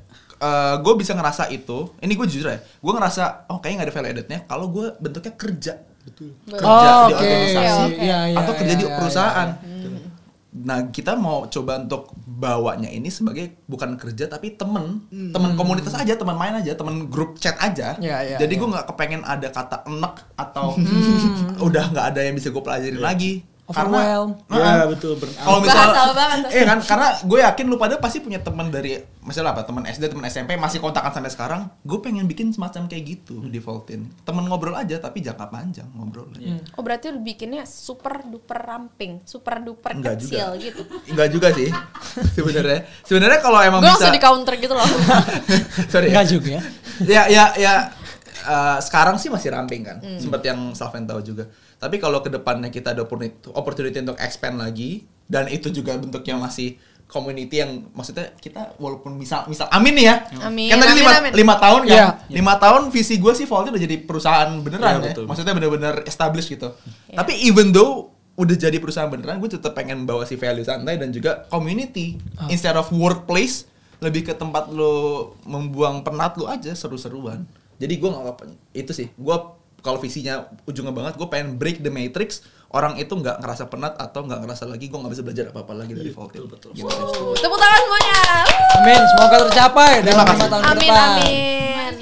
[0.79, 1.93] gue bisa ngerasa itu.
[1.99, 2.59] Ini gue jujur ya.
[2.59, 4.39] Gue ngerasa oh kayaknya nggak ada value addednya.
[4.47, 7.21] Kalau gue bentuknya kerja, betul kerja Oh, di oke.
[7.21, 8.01] organisasi Oke, oke.
[8.03, 9.49] Iya, iya, atau kerja iya, di iya, perusahaan.
[9.53, 9.72] iya.
[10.53, 16.13] Nah kita mau coba untuk bawanya ini sebagai bukan kerja tapi temen, temen komunitas aja,
[16.13, 17.97] teman main aja, temen grup chat aja.
[17.97, 18.61] Iya, iya, Jadi iya.
[18.61, 20.77] gue nggak kepengen ada kata enek atau
[21.67, 23.49] udah nggak ada yang bisa gue pelajarin lagi.
[23.73, 24.31] Overwhelm.
[24.49, 26.05] ya betul Kalau misalnya,
[26.49, 30.07] eh kan, karena gue yakin lu pada pasti punya teman dari, misalnya apa, teman SD,
[30.07, 31.61] teman SMP masih kontakan sampai sekarang.
[31.81, 34.13] Gue pengen bikin semacam kayak gitu di Voltin.
[34.23, 36.61] Temen ngobrol aja, tapi jangka panjang ngobrolnya.
[36.75, 40.61] Oh berarti lo bikinnya super duper ramping, super duper Enggak kecil juga.
[40.61, 40.83] gitu.
[41.09, 41.69] Enggak juga sih,
[42.37, 42.81] sebenarnya.
[43.03, 44.85] Sebenarnya kalau emang Gue bisa, langsung di counter gitu loh.
[45.93, 46.09] sorry.
[46.09, 46.11] ya.
[46.13, 46.63] Enggak juga ya.
[47.03, 47.73] ya ya ya
[48.43, 50.19] eh, sekarang sih masih ramping kan Hmm.
[50.19, 51.47] seperti yang Salven tahu juga
[51.83, 56.39] tapi kalau ke depannya kita ada opportunity, opportunity untuk expand lagi dan itu juga bentuknya
[56.39, 61.03] masih community yang maksudnya kita walaupun misal misal amin nih ya Amin, kan tadi amin,
[61.03, 61.33] lima, amin.
[61.35, 62.09] lima tahun kan Iya.
[62.33, 65.25] lima tahun visi gue sih Volti udah jadi perusahaan beneran Iya, ya betul.
[65.29, 66.73] maksudnya bener-bener established gitu
[67.11, 67.19] Iya.
[67.21, 71.13] tapi even though udah jadi perusahaan beneran gue tetap pengen bawa si value santai dan
[71.13, 72.49] juga community Ah.
[72.49, 73.69] instead of workplace
[74.01, 74.95] lebih ke tempat lo
[75.45, 77.45] membuang penat lo aja seru-seruan
[77.77, 79.37] jadi gue nggak apa itu sih gue
[79.83, 84.25] kalau visinya ujungnya banget gue pengen break the matrix orang itu nggak ngerasa penat atau
[84.25, 86.71] nggak ngerasa lagi gue nggak bisa belajar apa apa lagi dari Volti betul, betul.
[86.73, 86.89] Gitu.
[86.89, 88.17] Uh, Tepuk tangan semuanya.
[88.73, 90.33] Amin, semoga tercapai dalam kasih.
[90.33, 91.11] lima tahun ke Amin depan.
[91.13, 91.93] amin.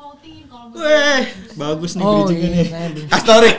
[0.00, 1.22] voting kalau Weh,
[1.54, 2.64] bagus nih Oh bridging iya, ini.
[2.90, 3.06] belum.
[3.12, 3.56] Astorik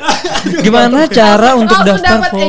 [0.59, 2.31] Gimana cara untuk Langsung daftar dapat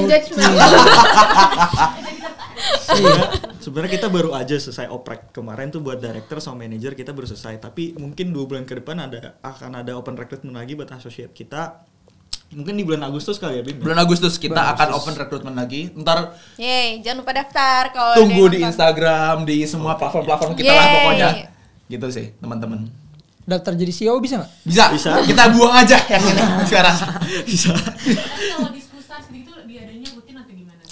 [2.89, 3.31] Engagement.
[3.59, 7.59] Sebenarnya- kita baru aja selesai oprek kemarin tuh buat director sama manager kita baru selesai.
[7.59, 11.87] Tapi mungkin dua bulan ke depan ada akan ada open recruitment lagi buat associate kita.
[12.53, 13.81] Mungkin di bulan Agustus kali ya, Bim.
[13.81, 15.01] bulan Agustus kita Bulan akan Agustus.
[15.01, 16.19] open recruitment lagi ntar
[16.55, 18.61] Yeay, jangan lupa daftar kalau tunggu di.
[18.61, 20.97] Instagram di semua platform-platform kita lah Yeay.
[20.99, 21.29] pokoknya
[21.89, 22.93] gitu sih teman-teman
[23.43, 24.53] daftar jadi CEO bisa nggak?
[24.63, 24.85] Bisa.
[24.93, 25.11] Bisa.
[25.25, 26.95] Kita buang aja yang ini sekarang.
[27.49, 27.73] Bisa.
[27.75, 28.15] Tapi
[28.53, 30.83] kalau diskusi gitu diadanya rutin atau gimana?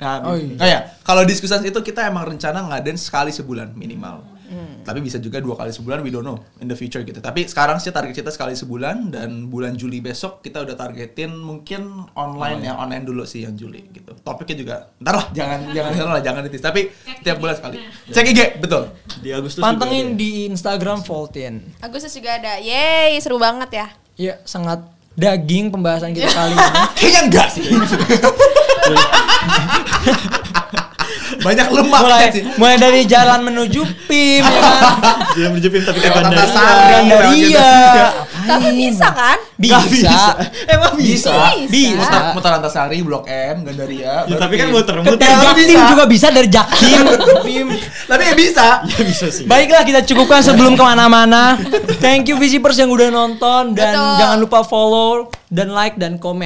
[0.00, 0.56] Nah, Oh iya.
[0.56, 4.40] Oh ya, kalau diskusi itu kita emang rencana ngadain sekali sebulan minimal.
[4.80, 7.22] Tapi bisa juga dua kali sebulan, we don't know in the future gitu.
[7.22, 12.10] Tapi sekarang sih target kita sekali sebulan dan bulan Juli besok kita udah targetin mungkin
[12.18, 14.10] online yang online dulu sih yang Juli gitu.
[14.26, 16.62] Topiknya juga, ntar lah jangan jangan jangan lah jangan ditis.
[16.64, 17.76] Tapi Cek tiap bulan sekali.
[17.78, 18.10] Nah.
[18.10, 18.82] Cek IG betul.
[19.22, 20.18] Di Agustus juga Pantengin ada.
[20.18, 21.54] di Instagram Voltin.
[21.78, 22.58] Agustus juga ada.
[22.58, 23.86] Yeay, seru banget ya.
[24.18, 24.82] Iya, sangat
[25.18, 26.70] daging pembahasan kita kali ini.
[26.98, 27.64] Kayaknya enggak sih.
[31.36, 32.42] Banyak lemak mulai sih.
[32.54, 34.86] mulai dari jalan menuju PIM ya kan.
[35.36, 36.90] Dia menjepim tapi Lewat kapan Antasari.
[36.90, 37.70] Gandaria.
[38.40, 39.38] Tapi bisa kan?
[39.54, 39.78] Bisa.
[39.86, 40.24] bisa.
[40.66, 41.30] Emang bisa.
[41.30, 41.68] Bisa.
[41.68, 41.98] Bisa.
[42.00, 44.14] Mutar, mutar Antasari, Blok M, Ya, Gandaria.
[44.26, 44.74] baru tapi kan PIM.
[44.74, 45.16] muter-muter.
[45.16, 45.88] Dari Tapi Jaktim bisa.
[45.88, 47.02] juga bisa dari Jaktim.
[47.46, 47.66] PIM.
[48.06, 48.66] Tapi ya bisa.
[48.82, 49.44] Ya bisa sih.
[49.44, 51.54] Baiklah kita cukupkan sebelum ke mana-mana.
[52.00, 54.16] Thank you Visipers yang udah nonton dan Betul.
[54.18, 55.12] jangan lupa follow
[55.46, 56.38] dan like dan komen.